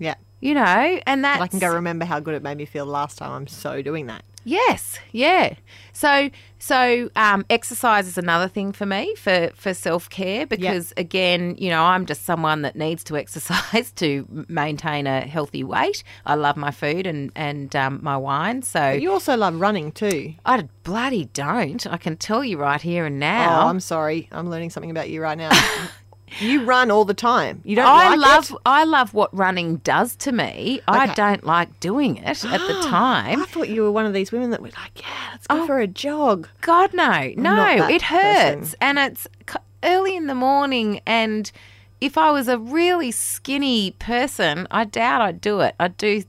yeah 0.00 0.14
You 0.42 0.54
know, 0.54 1.00
and 1.06 1.24
that 1.24 1.40
i 1.40 1.46
can 1.46 1.60
go 1.60 1.72
remember 1.72 2.04
how 2.04 2.18
good 2.18 2.34
it 2.34 2.42
made 2.42 2.58
me 2.58 2.66
feel 2.66 2.84
last 2.84 3.16
time 3.16 3.30
i'm 3.30 3.46
so 3.46 3.80
doing 3.80 4.06
that 4.08 4.24
Yes, 4.44 4.98
yeah. 5.12 5.54
So 5.92 6.30
so 6.58 7.10
um, 7.16 7.44
exercise 7.50 8.06
is 8.06 8.18
another 8.18 8.48
thing 8.48 8.72
for 8.72 8.86
me 8.86 9.14
for 9.14 9.50
for 9.54 9.72
self 9.74 10.10
care 10.10 10.46
because 10.46 10.92
again, 10.96 11.54
you 11.58 11.70
know, 11.70 11.82
I'm 11.82 12.06
just 12.06 12.24
someone 12.24 12.62
that 12.62 12.74
needs 12.74 13.04
to 13.04 13.16
exercise 13.22 13.92
to 13.92 14.26
maintain 14.48 15.06
a 15.06 15.20
healthy 15.20 15.62
weight. 15.62 16.02
I 16.26 16.34
love 16.34 16.56
my 16.56 16.70
food 16.70 17.06
and 17.06 17.30
and 17.36 17.74
um, 17.76 18.00
my 18.02 18.16
wine, 18.16 18.62
so 18.62 18.90
you 18.90 19.12
also 19.12 19.36
love 19.36 19.60
running 19.60 19.92
too 19.92 20.34
I 20.44 20.68
bloody 20.82 21.26
don't. 21.26 21.86
I 21.86 21.96
can 21.96 22.16
tell 22.16 22.42
you 22.42 22.58
right 22.58 22.80
here 22.80 23.06
and 23.06 23.16
oh 23.16 23.26
now. 23.26 23.68
i'm 23.68 23.80
sorry 23.80 24.28
i'm 24.32 24.48
learning 24.50 24.70
something 24.70 24.90
about 24.90 25.08
you 25.08 25.22
right 25.22 25.38
now 25.38 25.50
you 26.40 26.64
run 26.64 26.90
all 26.90 27.04
the 27.04 27.14
time 27.14 27.60
you 27.64 27.76
don't 27.76 27.86
I 27.86 28.10
like 28.14 28.18
love 28.18 28.50
it? 28.50 28.56
I 28.64 28.84
love 28.84 29.14
what 29.14 29.34
running 29.36 29.76
does 29.78 30.16
to 30.16 30.32
me. 30.32 30.80
I 30.88 31.12
don't 31.14 31.44
like 31.44 31.78
doing 31.80 32.16
it 32.16 32.44
at 32.44 32.60
the 32.60 32.82
time. 32.88 33.42
I 33.42 33.46
thought 33.46 33.68
you 33.68 33.82
were 33.82 33.92
one 33.92 34.06
of 34.06 34.12
these 34.12 34.32
women 34.32 34.50
that 34.50 34.60
were 34.62 34.68
like, 34.68 35.00
yeah, 35.00 35.06
let's 35.32 35.46
go 35.46 35.62
Oh. 35.62 35.66
for 35.66 35.78
a 35.80 35.86
jog. 35.86 36.48
God, 36.60 36.94
no, 36.94 37.32
no, 37.36 37.88
it 37.88 38.02
hurts, 38.02 38.60
person. 38.60 38.76
and 38.80 38.98
it's 38.98 39.26
early 39.82 40.16
in 40.16 40.26
the 40.26 40.34
morning. 40.34 41.00
And 41.06 41.50
if 42.00 42.16
I 42.18 42.30
was 42.30 42.48
a 42.48 42.58
really 42.58 43.10
skinny 43.10 43.92
person, 43.98 44.66
I 44.70 44.84
doubt 44.84 45.20
I'd 45.22 45.40
do 45.40 45.60
it. 45.60 45.74
I'd 45.78 45.96
do 45.96 46.22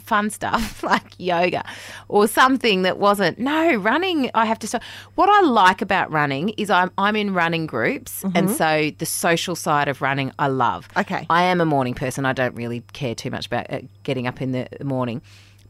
fun 0.00 0.30
stuff 0.30 0.82
like 0.82 1.04
yoga 1.18 1.64
or 2.08 2.26
something 2.28 2.82
that 2.82 2.98
wasn't. 2.98 3.38
No, 3.38 3.74
running. 3.76 4.30
I 4.34 4.46
have 4.46 4.58
to. 4.60 4.66
stop. 4.66 4.82
What 5.14 5.28
I 5.28 5.40
like 5.42 5.82
about 5.82 6.10
running 6.10 6.50
is 6.50 6.70
I'm 6.70 6.90
I'm 6.98 7.16
in 7.16 7.34
running 7.34 7.66
groups, 7.66 8.24
and 8.34 8.50
so 8.50 8.90
the 8.98 9.06
social 9.06 9.56
side 9.56 9.88
of 9.88 10.02
running 10.02 10.32
I 10.38 10.48
love. 10.48 10.88
Okay. 10.96 11.26
I 11.30 11.44
am 11.44 11.60
a 11.60 11.66
morning 11.66 11.94
person. 11.94 12.24
I 12.24 12.32
don't 12.32 12.54
really 12.54 12.82
care 12.92 13.14
too 13.14 13.30
much 13.30 13.46
about 13.46 13.72
uh, 13.72 13.80
getting 14.02 14.26
up 14.26 14.40
in 14.40 14.52
the 14.52 14.68
morning. 14.82 15.22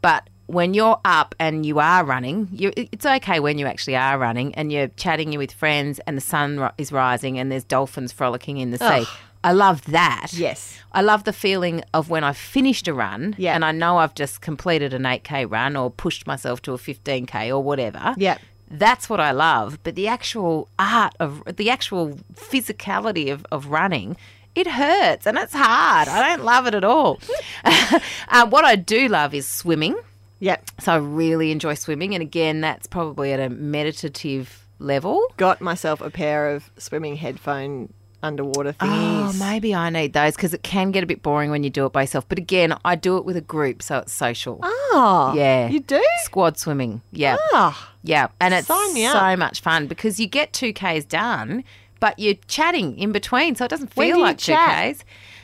But 0.03 0.29
when 0.47 0.75
you're 0.75 1.01
up 1.05 1.35
and 1.41 1.67
you 1.67 1.81
are 1.81 2.05
running, 2.05 2.49
you, 2.53 2.73
it's 2.77 3.05
okay 3.05 3.41
when 3.41 3.59
you 3.59 3.67
actually 3.67 3.97
are 3.97 4.17
running 4.19 4.55
and 4.55 4.71
you're 4.71 4.89
chatting 4.89 5.37
with 5.37 5.53
friends 5.53 5.99
and 6.07 6.17
the 6.17 6.21
sun 6.21 6.71
is 6.79 6.93
rising 6.93 7.39
and 7.39 7.51
there's 7.51 7.65
dolphins 7.65 8.13
frolicking 8.13 8.59
in 8.59 8.71
the 8.71 8.79
sea. 8.79 9.11
I 9.47 9.53
love 9.53 9.85
that. 9.87 10.29
Yes. 10.33 10.81
I 10.93 11.03
love 11.03 11.23
the 11.25 11.33
feeling 11.33 11.83
of 11.95 12.11
when 12.11 12.25
I've 12.25 12.37
finished 12.37 12.89
a 12.89 12.95
run 12.95 13.35
Yeah. 13.39 13.55
and 13.55 13.65
I 13.65 13.71
know 13.73 13.99
I've 13.99 14.15
just 14.15 14.41
completed 14.41 14.93
an 14.93 15.05
8K 15.05 15.49
run 15.51 15.77
or 15.77 15.91
pushed 15.91 16.27
myself 16.27 16.61
to 16.63 16.73
a 16.73 16.79
15K 16.79 17.49
or 17.51 17.63
whatever. 17.63 18.15
Yeah. 18.17 18.39
That's 18.69 19.09
what 19.09 19.21
I 19.21 19.31
love. 19.31 19.79
But 19.85 19.95
the 19.95 20.09
actual 20.09 20.69
art 20.79 21.15
of 21.21 21.45
the 21.57 21.71
actual 21.71 22.19
physicality 22.35 23.33
of, 23.33 23.47
of 23.53 23.67
running, 23.67 24.17
it 24.57 24.67
hurts 24.67 25.27
and 25.27 25.39
it's 25.39 25.53
hard. 25.55 26.09
I 26.09 26.29
don't 26.35 26.45
love 26.45 26.67
it 26.67 26.75
at 26.75 26.83
all. 26.83 27.21
uh, 27.65 28.47
what 28.49 28.65
I 28.65 28.75
do 28.75 29.07
love 29.09 29.33
is 29.35 29.47
swimming. 29.47 29.97
Yep. 30.41 30.71
So 30.81 30.93
I 30.93 30.97
really 30.97 31.53
enjoy 31.53 31.75
swimming. 31.75 32.15
And 32.15 32.23
again, 32.23 32.61
that's 32.61 32.87
probably 32.87 33.33
at 33.33 33.39
a 33.41 33.49
meditative 33.49 34.67
level. 34.79 35.23
Got 35.37 35.61
myself 35.61 36.01
a 36.01 36.11
pair 36.11 36.51
of 36.51 36.71
swimming 36.79 37.17
headphone 37.17 37.93
underwater 38.27 38.73
thingies. 38.75 39.31
Oh, 39.31 39.33
maybe 39.39 39.75
I 39.75 39.89
need 39.91 40.13
those 40.13 40.37
because 40.37 40.53
it 40.53 40.63
can 40.63 40.91
get 40.91 41.03
a 41.03 41.07
bit 41.07 41.23
boring 41.23 41.51
when 41.51 41.63
you 41.63 41.71
do 41.71 41.87
it 41.87 41.93
by 41.93 42.03
yourself. 42.03 42.29
But 42.29 42.37
again, 42.39 42.77
I 42.85 42.95
do 42.97 43.17
it 43.17 43.25
with 43.25 43.37
a 43.37 43.41
group, 43.41 43.83
so 43.83 43.99
it's 43.99 44.13
social. 44.13 44.61
Ah, 44.63 45.33
Yeah. 45.35 45.69
You 45.69 45.81
do? 45.81 46.05
Squad 46.25 46.59
swimming. 46.59 47.01
Yeah. 47.13 47.37
Ah, 47.55 47.93
Yeah. 48.03 48.29
And 48.41 48.53
it's 48.53 48.67
so 48.69 49.37
much 49.37 49.61
fun 49.61 49.87
because 49.87 50.21
you 50.21 50.27
get 50.27 50.53
2Ks 50.53 51.09
done, 51.09 51.65
but 52.01 52.19
you're 52.19 52.35
chatting 52.47 52.99
in 52.99 53.13
between. 53.13 53.55
So 53.55 53.65
it 53.65 53.69
doesn't 53.69 53.95
feel 53.95 54.17
do 54.17 54.23
like 54.23 54.37
2Ks. 54.39 55.03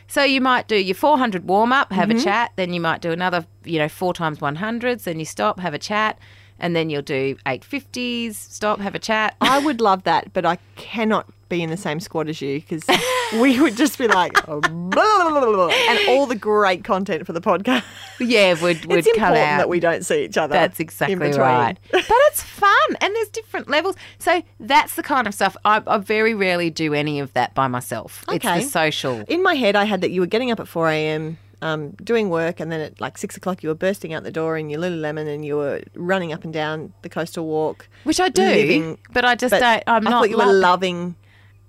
So 0.08 0.22
you 0.22 0.42
might 0.42 0.68
do 0.68 0.76
your 0.76 0.94
400 0.94 1.48
warm 1.48 1.72
up, 1.72 1.90
have 1.92 2.10
Mm-hmm. 2.10 2.18
a 2.18 2.22
chat, 2.22 2.52
then 2.56 2.74
you 2.74 2.80
might 2.82 3.00
do 3.00 3.12
another, 3.12 3.46
you 3.64 3.78
know, 3.78 3.88
four 3.88 4.12
times 4.12 4.40
100s, 4.40 5.04
then 5.04 5.18
you 5.18 5.24
stop, 5.24 5.58
have 5.60 5.72
a 5.72 5.78
chat, 5.78 6.18
and 6.58 6.76
then 6.76 6.90
you'll 6.90 7.00
do 7.00 7.36
850s, 7.46 8.34
stop, 8.34 8.78
have 8.80 8.94
a 8.94 8.98
chat. 8.98 9.34
I 9.40 9.58
would 9.64 9.80
love 9.80 10.02
that, 10.02 10.34
but 10.34 10.44
I 10.44 10.58
cannot 10.76 11.26
be 11.52 11.62
in 11.62 11.68
the 11.70 11.76
same 11.76 12.00
squad 12.00 12.28
as 12.30 12.40
you 12.40 12.60
because 12.60 12.82
we 13.40 13.60
would 13.60 13.76
just 13.76 13.98
be 13.98 14.08
like, 14.08 14.32
blah, 14.46 14.60
blah, 14.60 15.40
blah, 15.40 15.68
and 15.68 16.08
all 16.08 16.26
the 16.26 16.34
great 16.34 16.82
content 16.82 17.26
for 17.26 17.32
the 17.34 17.40
podcast. 17.42 17.84
yeah, 18.18 18.54
would 18.62 18.84
would 18.86 19.00
it's 19.06 19.08
come 19.18 19.32
out. 19.32 19.34
that 19.34 19.68
we 19.68 19.78
don't 19.78 20.04
see 20.04 20.24
each 20.24 20.38
other. 20.38 20.54
That's 20.54 20.80
exactly 20.80 21.16
right. 21.32 21.76
But 21.92 22.04
it's 22.08 22.42
fun 22.42 22.96
and 23.00 23.14
there's 23.14 23.28
different 23.28 23.68
levels. 23.68 23.96
So 24.18 24.42
that's 24.58 24.94
the 24.96 25.02
kind 25.02 25.26
of 25.26 25.34
stuff 25.34 25.56
I, 25.64 25.82
I 25.86 25.98
very 25.98 26.32
rarely 26.34 26.70
do 26.70 26.94
any 26.94 27.20
of 27.20 27.32
that 27.34 27.54
by 27.54 27.68
myself. 27.68 28.24
Okay. 28.28 28.56
It's 28.58 28.66
the 28.66 28.70
social. 28.70 29.20
In 29.28 29.42
my 29.42 29.54
head, 29.54 29.76
I 29.76 29.84
had 29.84 30.00
that 30.00 30.10
you 30.10 30.20
were 30.22 30.26
getting 30.26 30.50
up 30.50 30.58
at 30.60 30.68
4 30.68 30.88
a.m., 30.88 31.38
um, 31.60 31.90
doing 32.02 32.28
work, 32.28 32.58
and 32.58 32.72
then 32.72 32.80
at 32.80 33.00
like 33.00 33.16
six 33.16 33.36
o'clock, 33.36 33.62
you 33.62 33.68
were 33.68 33.74
bursting 33.76 34.12
out 34.12 34.24
the 34.24 34.32
door 34.32 34.58
in 34.58 34.68
your 34.68 34.80
little 34.80 34.98
Lululemon 34.98 35.32
and 35.32 35.44
you 35.44 35.56
were 35.56 35.80
running 35.94 36.32
up 36.32 36.42
and 36.44 36.52
down 36.52 36.92
the 37.02 37.08
coastal 37.08 37.46
walk. 37.46 37.88
Which 38.04 38.18
I 38.20 38.30
do, 38.30 38.42
living- 38.42 38.98
but 39.12 39.24
I 39.24 39.36
just 39.36 39.52
But 39.52 39.60
don't. 39.60 39.82
I'm 39.86 40.06
I 40.06 40.10
not. 40.10 40.20
thought 40.22 40.30
you 40.30 40.38
were 40.38 40.52
loving 40.52 41.14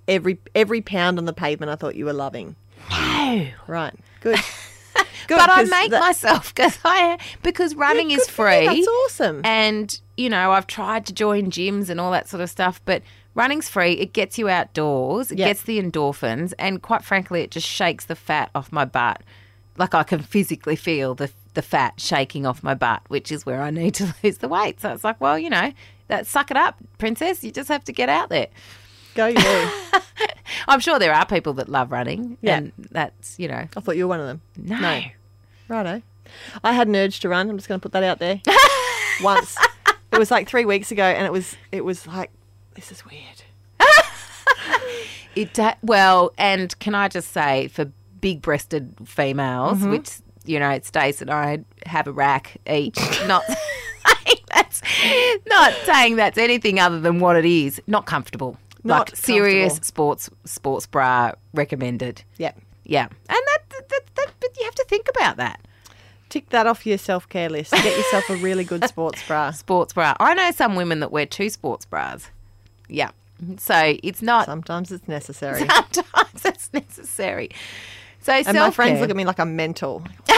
every 0.08 0.40
every 0.56 0.82
pound 0.82 1.18
on 1.18 1.26
the 1.26 1.34
pavement. 1.34 1.72
I 1.72 1.76
thought 1.76 1.96
you 1.96 2.06
were 2.06 2.14
loving. 2.14 2.56
No. 2.92 3.48
Right. 3.68 3.94
Good. 4.22 4.40
Good. 5.28 5.38
But 5.38 5.50
I 5.50 5.64
make 5.64 5.92
that- 5.92 6.02
myself 6.02 6.54
because 6.54 6.78
I 6.84 7.18
because 7.44 7.76
running 7.76 8.10
Yeah, 8.10 8.18
is 8.18 8.26
good 8.26 8.32
for 8.34 8.52
you, 8.52 8.68
free. 8.70 8.76
That's 8.78 8.88
awesome. 8.88 9.42
And, 9.46 10.00
you 10.18 10.30
know, 10.30 10.52
I've 10.52 10.68
tried 10.68 11.06
to 11.06 11.14
join 11.14 11.50
gyms 11.50 11.90
and 11.90 12.00
all 12.00 12.12
that 12.12 12.28
sort 12.28 12.42
of 12.42 12.50
stuff, 12.50 12.82
but 12.84 13.02
running's 13.34 13.70
free. 13.70 13.94
It 13.94 14.12
gets 14.12 14.38
you 14.38 14.50
outdoors, 14.50 15.32
it 15.32 15.40
Yeah. 15.40 15.48
gets 15.48 15.64
the 15.64 15.82
endorphins, 15.82 16.54
and 16.60 16.82
quite 16.82 17.04
frankly, 17.06 17.42
it 17.42 17.52
just 17.52 17.66
shakes 17.68 18.04
the 18.06 18.16
fat 18.16 18.52
off 18.54 18.72
my 18.74 18.84
butt. 18.84 19.22
Like 19.78 19.96
I 19.96 20.04
can 20.04 20.20
physically 20.20 20.76
feel 20.76 21.16
the, 21.16 21.32
the 21.54 21.62
fat 21.62 22.02
shaking 22.02 22.46
off 22.46 22.62
my 22.62 22.74
butt, 22.74 23.02
which 23.08 23.32
is 23.32 23.46
where 23.46 23.62
I 23.62 23.72
need 23.72 23.94
to 23.96 24.14
lose 24.24 24.40
the 24.40 24.50
weight. 24.50 24.82
So 24.82 24.92
it's 24.92 25.06
like, 25.06 25.22
well, 25.22 25.40
you 25.40 25.50
know, 25.50 25.72
that 26.10 26.28
suck 26.28 26.52
it 26.52 26.58
up, 26.58 26.76
princess. 26.98 27.44
You 27.46 27.52
just 27.52 27.70
have 27.70 27.86
to 27.86 27.94
get 27.94 28.10
out 28.10 28.28
there. 28.30 28.48
Go 29.16 29.28
you. 29.28 29.38
I'm 30.68 30.80
sure 30.80 30.98
there 31.00 31.14
are 31.14 31.26
people 31.26 31.54
that 31.54 31.70
love 31.70 31.92
running, 31.92 32.38
Yeah. 32.42 32.58
and 32.58 32.72
that's, 32.92 33.38
you 33.40 33.48
know, 33.48 33.68
I 33.76 33.80
thought 33.80 33.98
you 33.98 34.06
were 34.06 34.10
one 34.10 34.20
of 34.20 34.28
them. 34.28 34.42
no. 34.58 34.80
No. 34.80 35.02
Righto. 35.68 36.02
I 36.64 36.74
had 36.74 36.88
an 36.88 36.96
urge 36.96 37.20
to 37.22 37.30
run. 37.30 37.50
I'm 37.50 37.58
just 37.58 37.68
going 37.68 37.80
to 37.80 37.82
put 37.82 37.92
that 37.94 38.04
out 38.04 38.20
there. 38.20 38.42
Once. 39.24 39.56
It 40.12 40.20
was 40.20 40.30
like 40.32 40.48
three 40.48 40.66
weeks 40.66 40.92
ago, 40.92 41.04
and 41.04 41.26
it 41.26 41.32
was 41.32 41.56
it 41.72 41.84
was 41.86 42.06
like, 42.08 42.32
this 42.76 42.92
is 42.92 43.04
weird. 43.06 43.44
It 45.36 45.54
da- 45.54 45.74
well, 45.82 46.32
and 46.38 46.78
can 46.80 46.94
I 46.94 47.08
just 47.08 47.32
say 47.32 47.68
for 47.70 47.86
big-breasted 48.22 48.94
females, 49.06 49.80
Mm-hmm. 49.80 49.90
which 49.90 50.12
you 50.46 50.60
know, 50.60 50.70
it's 50.70 50.90
Stace 50.90 51.22
and 51.22 51.32
I 51.32 51.64
have 51.86 52.06
a 52.06 52.12
rack 52.12 52.58
each. 52.70 52.98
Not 53.28 53.44
saying 53.48 54.38
that's 54.54 54.82
not 55.48 55.74
saying 55.86 56.18
that's 56.18 56.38
anything 56.38 56.80
other 56.80 57.00
than 57.00 57.20
what 57.20 57.36
it 57.38 57.46
is. 57.46 57.82
Not 57.88 58.06
comfortable. 58.06 58.58
Not 58.84 59.10
like 59.12 59.16
serious 59.16 59.76
sports 59.78 60.30
sports 60.46 60.86
bra 60.86 61.32
recommended. 61.54 62.24
Yeah. 62.38 62.54
Yeah, 62.86 63.06
and 63.06 63.12
that, 63.30 63.62
that, 63.70 64.04
that, 64.16 64.58
you 64.60 64.66
have 64.66 64.76
to 64.76 64.84
think 64.90 65.08
about 65.16 65.38
that 65.38 65.62
Tick 66.34 66.50
that 66.50 66.66
off 66.66 66.86
your 66.86 66.98
self 66.98 67.30
care 67.30 67.48
list. 67.48 67.72
Get 67.72 67.96
yourself 67.96 68.28
a 68.30 68.36
really 68.38 68.64
good 68.64 68.84
sports 68.90 69.26
bra. 69.28 69.52
sports 69.52 69.94
bra. 69.94 70.16
I 70.20 70.34
know 70.34 70.50
some 70.50 70.76
women 70.76 71.00
that 71.02 71.12
wear 71.12 71.28
two 71.28 71.50
sports 71.50 71.86
bras. 71.86 72.32
Yeah, 72.90 73.12
so 73.58 73.96
it's 74.02 74.24
not. 74.24 74.48
Sometimes 74.48 74.92
it's 74.92 75.08
necessary. 75.08 75.60
Sometimes 75.68 76.44
it's 76.44 76.74
necessary. 76.74 77.52
So 78.22 78.34
And 78.34 78.58
my 78.58 78.72
friends 78.72 79.00
look 79.00 79.12
at 79.12 79.16
me 79.16 79.26
like 79.26 79.40
I'm 79.40 79.56
mental. 79.56 80.04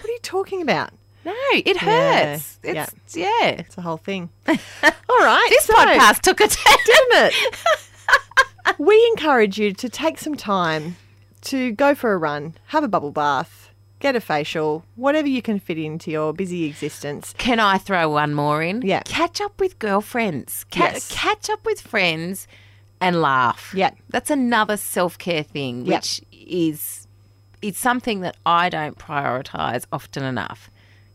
What 0.00 0.08
are 0.08 0.12
you 0.12 0.18
talking 0.22 0.62
about? 0.62 0.90
No, 1.24 1.34
it 1.52 1.76
hurts. 1.76 2.58
Yeah, 2.64 2.86
It's 3.04 3.16
yeah. 3.16 3.46
It's 3.48 3.76
a 3.76 3.82
whole 3.82 3.98
thing. 3.98 4.30
All 4.48 4.54
right. 5.18 5.46
This 5.50 5.64
so- 5.64 5.74
podcast 5.74 6.20
took 6.20 6.40
a 6.40 6.48
turn. 6.48 6.76
didn't 6.86 7.32
it? 7.34 7.34
we 8.78 9.06
encourage 9.12 9.58
you 9.58 9.72
to 9.74 9.88
take 9.88 10.18
some 10.18 10.34
time 10.36 10.96
to 11.42 11.72
go 11.72 11.94
for 11.94 12.12
a 12.12 12.18
run, 12.18 12.54
have 12.66 12.84
a 12.84 12.88
bubble 12.88 13.10
bath, 13.10 13.70
get 13.98 14.16
a 14.16 14.20
facial, 14.20 14.84
whatever 14.96 15.28
you 15.28 15.42
can 15.42 15.58
fit 15.58 15.78
into 15.78 16.10
your 16.10 16.32
busy 16.32 16.64
existence. 16.64 17.34
Can 17.38 17.60
I 17.60 17.78
throw 17.78 18.08
one 18.10 18.34
more 18.34 18.62
in? 18.62 18.82
Yeah. 18.82 19.02
Catch 19.04 19.40
up 19.40 19.58
with 19.60 19.78
girlfriends. 19.78 20.64
Ca- 20.70 20.84
Yes. 20.92 21.10
Catch 21.12 21.50
up 21.50 21.64
with 21.66 21.80
friends 21.80 22.46
and 23.00 23.20
laugh. 23.20 23.72
Yeah. 23.74 23.90
That's 24.10 24.30
another 24.30 24.76
self 24.76 25.18
care 25.18 25.42
thing, 25.42 25.84
Yeah. 25.86 25.96
which 25.96 26.20
is 26.32 27.06
it's 27.62 27.78
something 27.78 28.20
that 28.22 28.36
I 28.46 28.70
don't 28.70 28.96
prioritize 28.98 29.84
often 29.92 30.24
enough. 30.24 30.70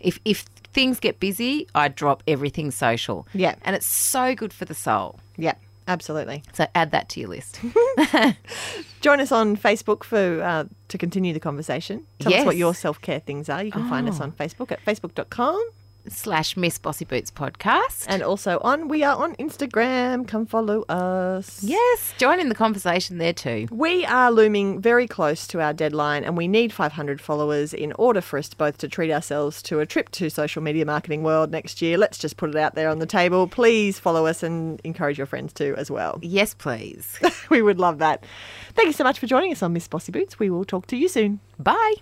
If 0.06 0.20
if 0.24 0.46
things 0.74 1.00
get 1.00 1.20
busy, 1.20 1.68
I 1.74 1.88
drop 1.88 2.22
everything 2.28 2.70
social. 2.70 3.28
Yeah. 3.34 3.56
And 3.64 3.76
it's 3.76 3.88
so 3.88 4.36
good 4.36 4.54
for 4.54 4.66
the 4.66 4.74
soul. 4.74 5.20
Yeah, 5.38 5.56
absolutely. 5.88 6.44
So 6.54 6.68
add 6.76 6.92
that 6.92 7.10
to 7.10 7.20
your 7.20 7.30
list. 7.30 7.60
Join 9.02 9.20
us 9.20 9.32
on 9.32 9.58
Facebook 9.58 10.04
for 10.04 10.44
uh, 10.44 10.66
to 10.90 10.98
continue 10.98 11.34
the 11.34 11.40
conversation. 11.40 12.06
Tell 12.20 12.34
us 12.34 12.46
what 12.46 12.58
your 12.58 12.76
self 12.76 13.02
care 13.02 13.20
things 13.20 13.50
are. 13.50 13.64
You 13.64 13.72
can 13.72 13.90
find 13.90 14.08
us 14.08 14.20
on 14.20 14.32
Facebook 14.34 14.72
at 14.72 14.84
facebook.com 14.86 15.70
slash 16.08 16.56
Miss 16.58 16.78
Bossy 16.78 17.06
Boots 17.06 17.32
podcast. 17.32 18.06
And 18.08 18.22
also 18.22 18.60
on, 18.62 18.88
we 18.88 19.04
are 19.04 19.16
on 19.16 19.36
Instagram. 19.36 20.28
Come 20.28 20.46
follow 20.46 20.84
us. 20.84 21.64
Yes, 21.64 22.14
join 22.18 22.40
in 22.40 22.50
the 22.50 22.56
conversation 22.56 23.18
there 23.18 23.34
too. 23.34 23.68
We 23.72 24.06
are 24.06 24.32
looming 24.32 24.82
very 24.82 25.08
close 25.08 25.48
to 25.48 25.62
our 25.62 25.74
deadline 25.74 26.24
and 26.24 26.38
we 26.38 26.48
need 26.48 26.72
500 26.74 27.20
followers 27.22 27.74
in 27.74 27.92
order 27.94 28.22
for 28.22 28.38
us 28.40 28.54
both 28.54 28.78
to 28.80 28.88
treat 28.88 29.12
ourselves 29.12 29.62
to 29.64 29.80
a 29.80 29.86
trip 29.86 30.10
to 30.12 30.30
social 30.30 30.62
media 30.62 30.86
marketing 30.86 31.24
world 31.24 31.52
next 31.52 31.82
year. 31.82 31.98
Let's 31.98 32.18
just 32.18 32.38
put 32.38 32.50
it 32.50 32.56
out 32.56 32.76
there 32.76 32.90
on 32.90 33.00
the 33.00 33.06
table. 33.06 33.48
Please 33.48 34.00
follow 34.00 34.26
us 34.26 34.44
and 34.44 34.80
encourage 34.84 35.18
your 35.18 35.28
friends 35.28 35.54
to 35.54 35.76
as 35.76 35.90
well. 35.90 36.20
Yes, 36.36 36.54
please. 36.54 37.18
we 37.50 37.62
would 37.62 37.80
love 37.80 38.00
that. 38.00 38.26
Thank 38.74 38.88
you 38.88 38.94
so 38.94 39.06
much 39.06 39.20
for 39.20 39.26
joining 39.26 39.54
us 39.54 39.64
on 39.64 39.72
Miss 39.72 39.88
Bossy 39.88 40.12
Boots. 40.12 40.38
We 40.38 40.50
will 40.50 40.66
talk 40.66 40.86
to 40.88 40.98
you 40.98 41.08
soon. 41.08 41.40
Bye. 41.58 41.96